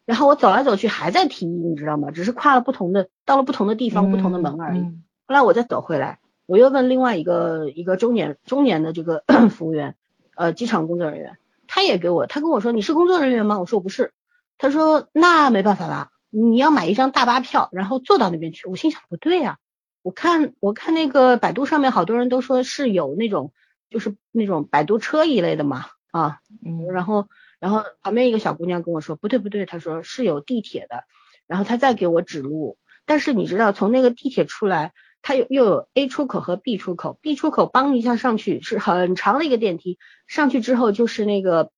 [0.08, 2.10] 然后我走来走去还在提议，你知道吗？
[2.10, 4.80] 只是跨了不同的，到了不同的地方，不同的门而已。
[4.80, 9.98] 嗯后来我再走回来，我又问另外一个一个中年中年的这个 服务员，
[10.38, 11.38] 呃，机场工作人员，
[11.68, 13.60] 他也给我，他跟我说你是工作人员吗？
[13.60, 14.14] 我说我不是。
[14.58, 18.70] 他说那没办法啦，你要买一张大巴票，然后坐到那边去。
[18.70, 19.58] 我心想不对呀、
[20.02, 23.52] 我看我看那个百度上面好多人都说是有那种
[23.90, 27.28] 就是那种摆渡车一类的嘛啊，嗯然后
[27.60, 31.04] 然后旁边一个小姑娘跟我说不对不对，她说是有地铁的，
[31.48, 39.98] 然后她再给我指路，但是你知道从那个地铁出来，它有又有 A 出口和 B 出口，B 出口梆一下上去是很长的一个电梯，
[40.28, 41.72] 上去之后就是那个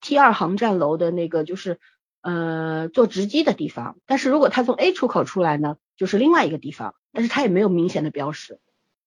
[0.00, 1.78] T 二航站楼的那个就是
[2.22, 8.58] 呃坐直机的地方，但是如果他从 A 出口出来呢，就是另外一个地方，但是它也没有明显的标识，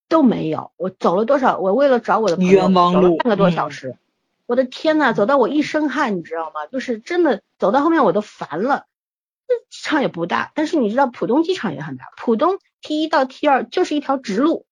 [0.08, 0.72] 都没有。
[0.78, 1.60] 我走了多少？
[1.60, 3.98] 我为了找我的朋友，冤枉路走了半个多嗯小时。
[4.46, 6.68] 我的天呐，走到我一身汗，你知道吗？
[6.72, 8.86] 就是真的走到后面我都烦了。
[9.48, 12.06] 这机场也不大，但是你知道浦东机场也很大。
[12.18, 14.66] 浦东 T 一到 T 二就是一条直路，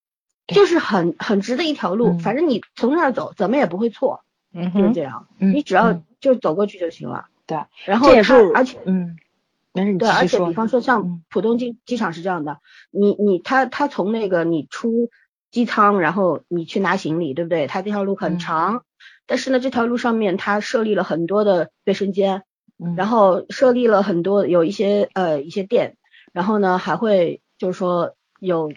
[0.48, 5.28] 就是很很直的一条路，嗯反正你从那儿走怎么也不会错，嗯就是这样。
[5.40, 7.28] 嗯你只要嗯就走过去就行了。
[7.46, 9.18] 对，然后这也是它而且嗯，
[9.74, 10.40] 对，而且。
[10.40, 12.60] 比方说像嗯浦东机机场是这样的，
[12.92, 15.10] 你你他他从那个你出
[15.52, 17.68] 机舱，然后你去拿行李，对不对？
[17.68, 18.84] 他这条路很嗯长，
[19.32, 22.44] 但是呢这条路上面它设立了很多的卫生间，
[22.78, 25.96] 嗯然后设立了很多有一些呃一些店，
[26.34, 28.74] 然后呢还会就是说有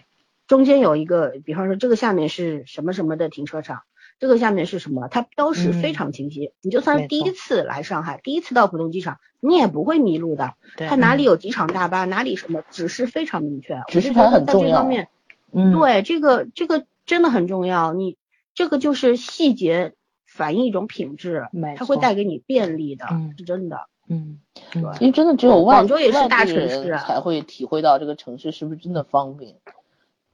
[0.47, 3.81] 中间有一个，比方说这个下面是什么什么的停车场。
[4.17, 5.09] 这个下面是什么？
[5.09, 6.53] 它标识非嗯常清晰。
[6.61, 10.53] 你就算是第一次来上海，第一次到浦东机场，你也不会迷路的。
[10.77, 13.81] 对它哪里有机场大巴，哪里什么指示非常明确。
[13.89, 15.09] 指示牌很重要在这方面，
[15.51, 17.91] 嗯，对这个这个真的很重要。
[17.91, 18.15] 你
[18.53, 19.95] 这个就是细节
[20.35, 23.87] 反映一种品质没，它会带给你便利的嗯，是真的。
[24.09, 24.39] 嗯，
[24.71, 29.55] 对因为真的只有外广州也是大城市啊人才会体会到这个城市是不是真的方便。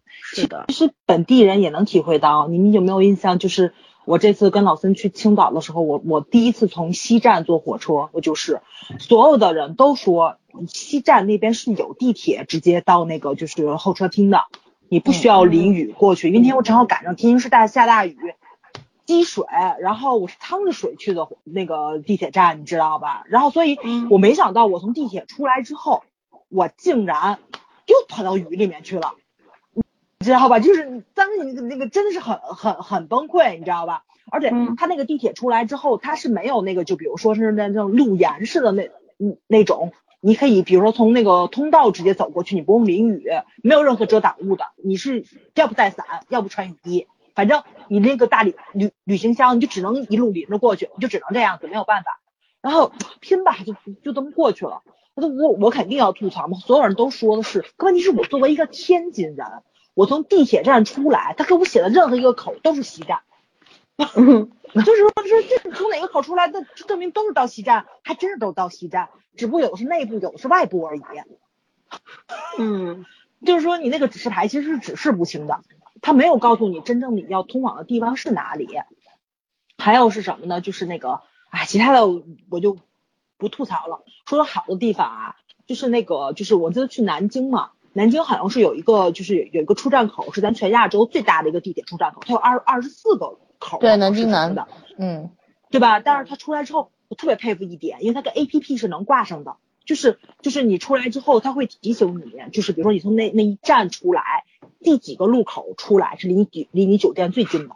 [0.06, 2.48] 是的，其实本地人也能体会到。
[2.48, 3.38] 你们有没有印象？
[3.38, 3.74] 就是
[4.06, 8.60] 我这次跟老孙去青岛的时候，我我第一次从西站坐火车，我就是
[9.00, 10.38] 所有的人都说
[10.68, 14.42] 西站那边是有地铁直接到那个就是候车厅的，
[14.90, 16.28] 你不需要淋雨过去。
[16.28, 18.18] 因为那天我正好赶上天津市大下大雨。
[19.12, 19.46] 积水，
[19.82, 23.26] 然后我是趟着水去的那个地铁站，你知道吧？
[23.28, 26.04] 然后所以嗯我没想到我从地铁出来之后，
[26.48, 27.40] 我竟然
[27.88, 29.16] 又跑到雨里面去了。
[29.74, 30.62] 你知道吧？
[30.62, 34.06] 就是当时你那个真的是很很很崩溃，你知道吧？
[34.32, 38.90] 而且嗯他那个地铁出来之后，他是没有那个，就比如说是那那种路沿式的那
[39.20, 39.92] 嗯那种，
[40.22, 43.30] 你可以比如说从那个通道直接走过去，你不用淋雨，
[43.62, 47.08] 没有任何遮挡物的，你是要不带伞，要不穿雨衣，
[47.42, 52.22] 反正你那个大旅旅旅行箱你就只能一路淋着过去，你就只能这样子，没有办法。
[52.62, 53.74] 然后拼吧，就
[54.04, 54.84] 就这么过去了。
[55.16, 59.48] 那我我肯定要吐槽嘛，所有人都说的是，可问题是我作为一个天津人，
[59.96, 63.22] 我从地铁站出来，他给我写的任何一个口都是西站，
[63.98, 64.52] 嗯
[64.86, 71.02] 就是说这这从哪个口出来的，就证明都是到西站，还真是都到西站，只不过有的是内部，有的是外部而已。
[72.60, 73.04] 嗯
[73.44, 75.62] 就是说你那个指示牌其实是指示不清的，
[76.02, 78.68] 他没有告诉你真正你要通往的地方是哪里。
[79.78, 80.62] 还有是什么呢？
[80.62, 82.06] 就是那个，哎，其他的
[82.50, 82.78] 我就
[83.38, 84.04] 不吐槽了。
[84.28, 94.68] 说说好的地方啊，就是那个，就是我记得去南京嘛，南京好像是有一个，就是有一个出站口是咱全亚洲最大的一个地铁出站口，它有二二十四个口，对南京南的，
[94.98, 95.32] 嗯，
[95.72, 96.00] 对吧？
[96.00, 99.56] 但是它出来之后，我特别佩服一点，因为它跟 A P P 是能挂上的，
[99.86, 104.46] 就是就是你出来之后，他会提醒你，就是比如说你从那那一站出来，
[104.80, 107.76] 第几个路口出来是离你酒离你酒店最近的，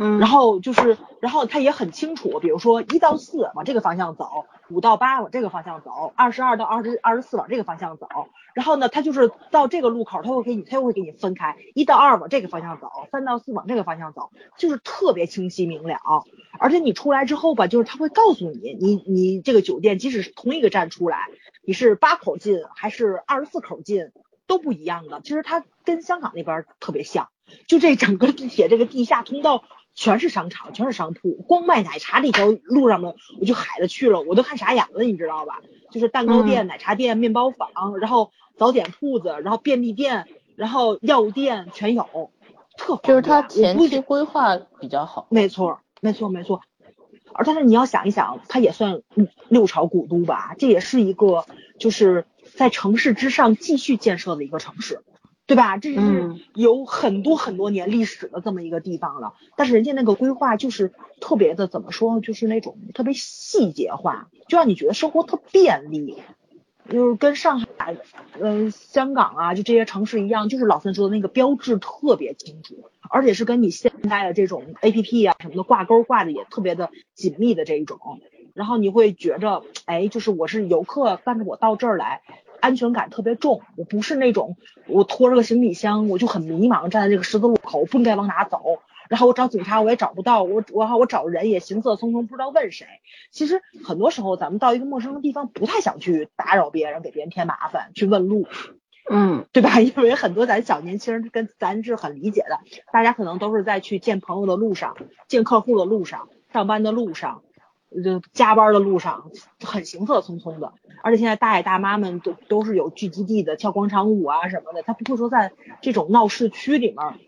[0.00, 8.06] 嗯，然后就是，然后它也很清楚，比如说一到四往这个方向走，五到八往这个方向走，二十二到二十二十四往这个方向走。
[8.54, 15.98] 然后呢，它就是到这个路口，它会给你，它又会给你分开，一到二往这个方向走，三到四往这个方向走，就是特别清晰明了。
[16.60, 21.26] 而且你出来之后吧，就是它会告诉你，你你这个酒店即使是同一个站出来，
[21.64, 24.12] 你是八口进还是二十四口进
[24.46, 25.20] 都不一样的。
[25.22, 27.30] 其实它跟香港那边特别像，
[27.66, 29.64] 就这整个地铁这个地下通道。
[29.98, 35.58] 全是商场，全是商铺，光卖奶茶这条路上面我就海了去了，我都看傻眼了，你知道吧？
[35.90, 42.30] 就是蛋糕店、奶茶店、面包坊，然后早点铺子，然后便利店，然后药物店全有，
[42.76, 45.26] 特就是它前期规划比较好。
[45.30, 46.60] 没错，没错，没错。
[47.34, 51.44] 而但是你要想一想，它也算嗯六朝古都吧，这也是一个
[51.80, 55.02] 就是在城市之上继续建设的一个城市，
[55.48, 55.78] 对吧？
[55.78, 59.32] 这是嗯有很多很多年历史的这么一个地方了。
[59.56, 66.18] 但是人家那个规划就是特别的怎么说，就是那种特别细节化，就让你觉得生活特便利。
[66.90, 67.96] 就是跟上海、
[68.40, 77.98] 嗯、香港啊，就这些城市一样，就是老三说的那个标志特别清楚，而且是跟你现在的这种 A P P 啊什么的挂钩挂的也特别的紧密的这一种，
[78.54, 82.22] 然后你会觉着，哎，就是我是游客，但是我到这儿来。
[82.60, 84.56] 安全感特别重，我不是那种
[84.86, 88.60] 我拖着个行李箱，我就很迷茫，站在这个十字路口，不应该往哪走。
[89.08, 92.86] 然后我找警察，我也找不到，我我我找人也行色匆匆，不知道问谁。
[93.30, 98.46] 其实很多时候，咱们到一个陌生的地方，不太想去打扰别人，给别人添麻烦，去问路，
[99.10, 99.80] 嗯，对吧？
[99.80, 102.58] 因为很多咱小年轻人跟咱是很理解的，
[102.92, 104.94] 大家可能都是在去见朋友的路上，
[105.26, 107.42] 见客户的路上，上班的路上。
[107.90, 109.30] 就加班的路上
[109.64, 117.18] 很行色匆匆的，而且现在大爷大妈们都都是有聚集地的，跳广场舞啊什么的，他不会说在这种闹市区里面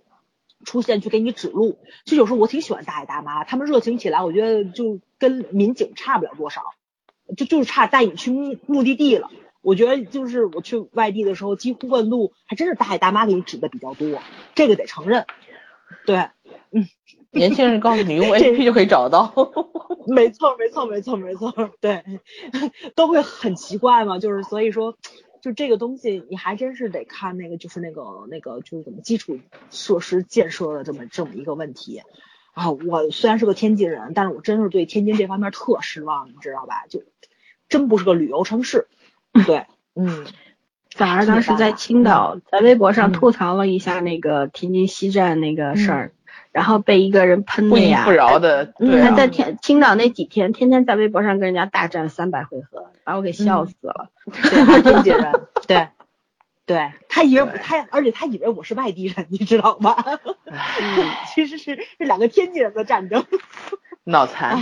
[0.64, 1.78] 出现去给你指路。
[2.04, 6.62] 其实有时候我挺喜欢大爷大妈，他们热情起来，我觉得就跟民警差不了多少，
[7.36, 9.30] 就就是差带你去目目的地了。
[9.62, 14.20] 我觉得就是我去外地的时候，几乎问路还真是大爷大妈给你指的比较多，
[14.54, 15.24] 这个得承认。
[16.04, 16.28] 对，
[16.70, 16.86] 嗯。
[17.32, 19.32] 年轻人告诉你用 A P 就可以找到，
[20.08, 22.02] 没错没错没错没错，对，
[22.96, 24.96] 都会很奇怪嘛，就是所以说，
[25.40, 29.38] 就这个东西你还真是得看那个就是那个那个就是怎么基础
[29.70, 32.02] 设施建设的这么这么一个问题
[32.52, 32.70] 啊。
[32.70, 36.86] 我虽然是个天津人，但是我真是对天津这方面特失望，你知道吧？
[36.88, 37.04] 就
[37.68, 38.88] 真不是个旅游城市，
[39.46, 40.26] 对，嗯，
[40.96, 46.12] 反而当时在青岛在微博上吐槽了一下那个天津西站那个事儿。
[46.52, 54.10] 然后被一个人喷的呀，不饶的，嗯、他在天青岛那几天，天天在微博上跟人家大战三百回合，把我给笑死了。
[55.68, 55.88] 对，
[56.66, 59.96] 对他以为他，而且他以为我是外地人， 你知道吗？
[61.34, 63.24] 其实是是两个天津人的战争。
[64.02, 64.58] 脑残，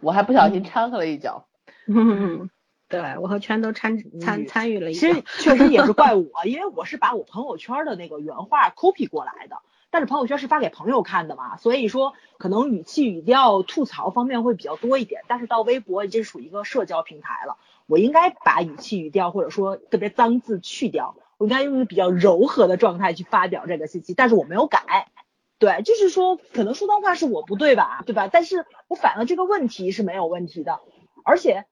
[0.00, 1.46] 我还不小心掺和了一脚。
[1.86, 2.48] 嗯，
[2.88, 4.94] 对我和圈都参参参与了一。
[4.94, 9.56] 其实确实也是怪我，因为我是把我朋友圈的那个原话 copy 过来的。
[9.92, 15.20] 但是朋友圈是发给朋友看的嘛，所以说可能语气语调吐槽方面会比较多一点。
[15.28, 24.14] 但是到微博，这属于一个社交平台了，我应该把语气语调或者说特别脏字去掉，我应该用比较柔和的状态去发表这个信息。
[24.14, 25.08] 但是我没有改，
[25.58, 28.28] 对，就是说可能说脏话是我不对吧，对吧？
[28.32, 30.80] 但是我反映这个问题是没有问题的，
[31.22, 31.66] 而且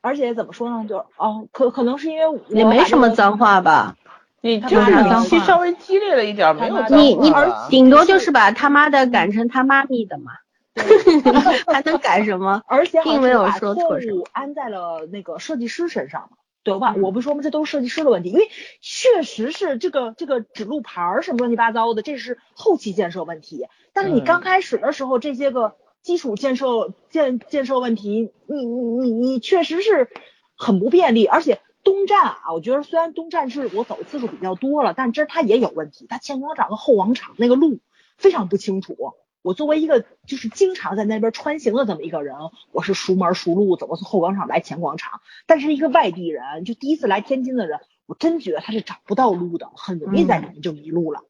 [0.00, 0.86] 而且怎么说呢？
[0.88, 3.98] 就哦，可可能是因为也没什么脏话吧。
[4.40, 7.32] 你就是语气稍微激烈了一点，没有你你
[7.70, 10.32] 顶多就是把他妈的改成他妈咪的嘛
[11.66, 12.62] 还能改什么？
[12.68, 16.30] 而且并没有说错误安在了那个设计师身上
[16.62, 16.94] 对吧？
[17.02, 17.40] 我不说吗？
[17.42, 18.48] 这都是设计师的问题，因为
[18.80, 23.66] 确实是这个这个指路牌儿什么乱七八糟的，这是后期建设问题。
[23.92, 30.08] 但是你刚开始的时候，这些个基础建设建建设问题，你你你你确实是
[30.56, 31.58] 很不便利，而且。
[31.88, 36.06] 东站啊，我觉得虽然东站是我走的次数比较多了，但这它也有问题。
[36.06, 37.80] 它前广场和后广场那个路
[38.18, 39.14] 非常不清楚。
[39.40, 42.36] 我作为一个就是经常在那边穿行的这么一个人，
[42.72, 45.22] 我是熟门熟路，怎么从后广场来前广场？
[45.46, 51.22] 但是一个外地人，就第一次来天津的人，我真觉得他是找不到路的，很容易在里面就迷路了。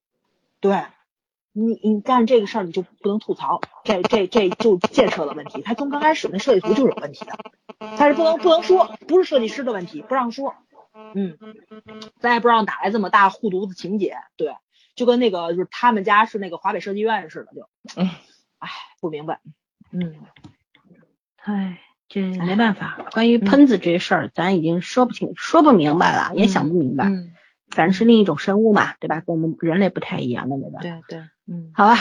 [0.58, 0.82] 对，
[1.58, 5.62] 你你干这个事儿你就不能吐槽，这这这就建设的问题。
[5.62, 7.32] 他从刚开始那设计图就有问题的。
[7.96, 10.54] 但是不能不能说不是设计师的问题，不让说，
[11.14, 11.38] 嗯，
[12.18, 14.56] 咱也不让打来这么大护犊子情节，对，
[14.96, 18.10] 就跟那个就是他们家是那个华北设计院似的，就，嗯，
[18.58, 18.68] 哎，
[19.00, 19.38] 不明白，
[19.92, 20.16] 嗯，
[21.44, 21.78] 哎，
[22.08, 27.32] 这没办法，关于喷子这事儿，咱已经说不清说不明白了，也想不明白，嗯，
[27.70, 29.22] 反正是另一种生物嘛，对吧？
[29.26, 31.96] 跟我们人类不太一样的，那个，对对，嗯，好吧。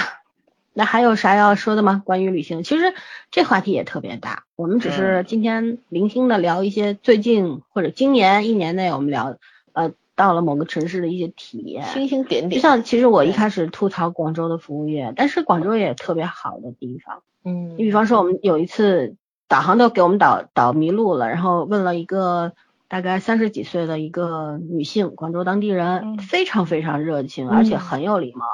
[0.73, 2.03] 那还有啥要说的吗？
[2.05, 2.93] 关于旅行，其实
[3.31, 4.43] 这话题也特别大。
[4.55, 9.37] 我们只是今天零星的聊一些最近或者今年一年内我们聊
[9.73, 12.61] 呃到了某个城市的一些体验，星星点点。
[12.61, 17.23] 就像其实我一开始吐槽广州的服务业，但是广州也特别好的地方。
[17.43, 19.15] 嗯，你比方说我们有一次
[19.47, 22.53] 导航都给我们导导迷路了，然后问了一个
[22.89, 28.45] 大概三十几岁的一个女性广州当地人，非常非常热情，而且很有礼貌。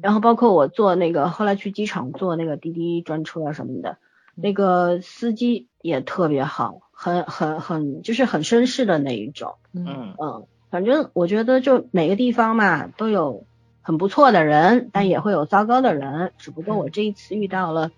[0.00, 3.98] 然后包括我坐那个后来去机场坐那个滴滴专车什么的，
[4.34, 9.56] 那个司机也特别好，很很很就是很绅士的那一种。
[9.74, 13.44] 嗯嗯，反正我觉得就每个地方嘛都有
[13.82, 16.32] 很不错的人，但也会有糟糕的人。
[16.38, 17.90] 只不过我这一次遇到了，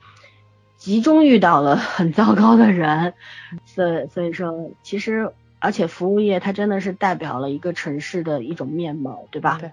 [0.76, 3.14] 集中遇到了很糟糕的人，
[3.66, 5.32] 所所以说其实
[5.64, 9.56] 而且服务业它真的是代表了一个城市的一种面貌，对吧？
[9.58, 9.70] 对。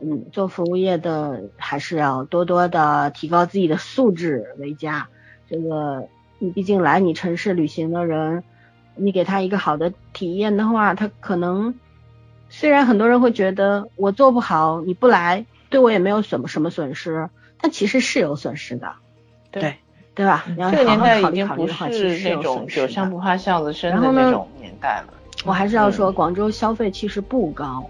[0.00, 5.08] 嗯，做服务业的还是要多多的提高自己的素质为佳。
[5.50, 6.08] 这个，
[6.38, 8.44] 你毕竟来你城市旅行的人，
[8.94, 11.74] 你给他一个好的体验的话，他可能
[12.48, 17.28] 虽然很多人会觉得我做不好，你不来对我也没有什么什么损失，
[17.60, 18.92] 但其实是有损失的，
[19.50, 19.76] 对
[20.14, 20.44] 对吧？
[20.46, 23.10] 你要这个年代好好考虑已经不考虑的话，其是那种酒香的。
[23.12, 25.14] 不怕巷子深的那种年代了。
[25.44, 27.84] 我还是要说，广州消费其实不高，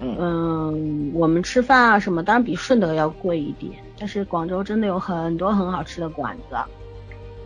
[0.00, 6.56] 嗯嗯，我们吃饭啊什么，当然比顺德要贵一点，但是广州真的有很多很好吃的馆子。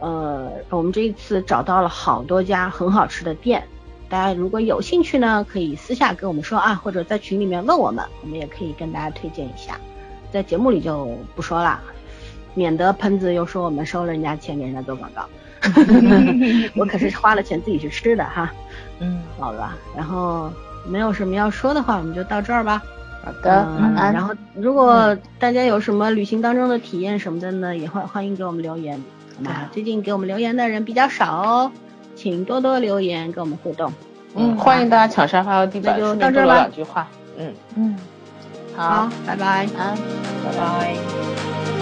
[0.01, 3.63] 呃，我们这一次找到了好多家很好吃的店，
[4.09, 9.79] 大家如果有兴趣呢，可以私下跟我们说啊，或者在群里面问我们，我们也可以跟大家推荐一下。
[10.33, 11.81] 在节目里就不说了，
[12.55, 15.25] 免得喷子又说我们收了人家钱给人家做广告。
[16.77, 18.53] 我可是花了钱自己去吃的哈。
[19.01, 20.51] 嗯，好吧，然后
[20.87, 22.83] 没有什么要说的话，我们就到这儿吧。
[23.25, 23.95] 好的，嗯。
[24.13, 29.01] 然后如果大家有什么旅行当中的体验什么的呢，也欢欢迎给我们留言，
[29.37, 29.69] 好吗？
[29.73, 31.73] 最近给我们留言的人比较少哦，
[32.17, 33.93] 请多多留言跟我们互动。
[34.35, 37.07] 嗯，欢迎大家抢沙发和地板，那就到这儿吧两句话。
[37.39, 37.97] 嗯，嗯，
[38.75, 39.69] 好，拜拜。
[39.79, 39.97] 安。
[40.45, 41.82] 拜拜。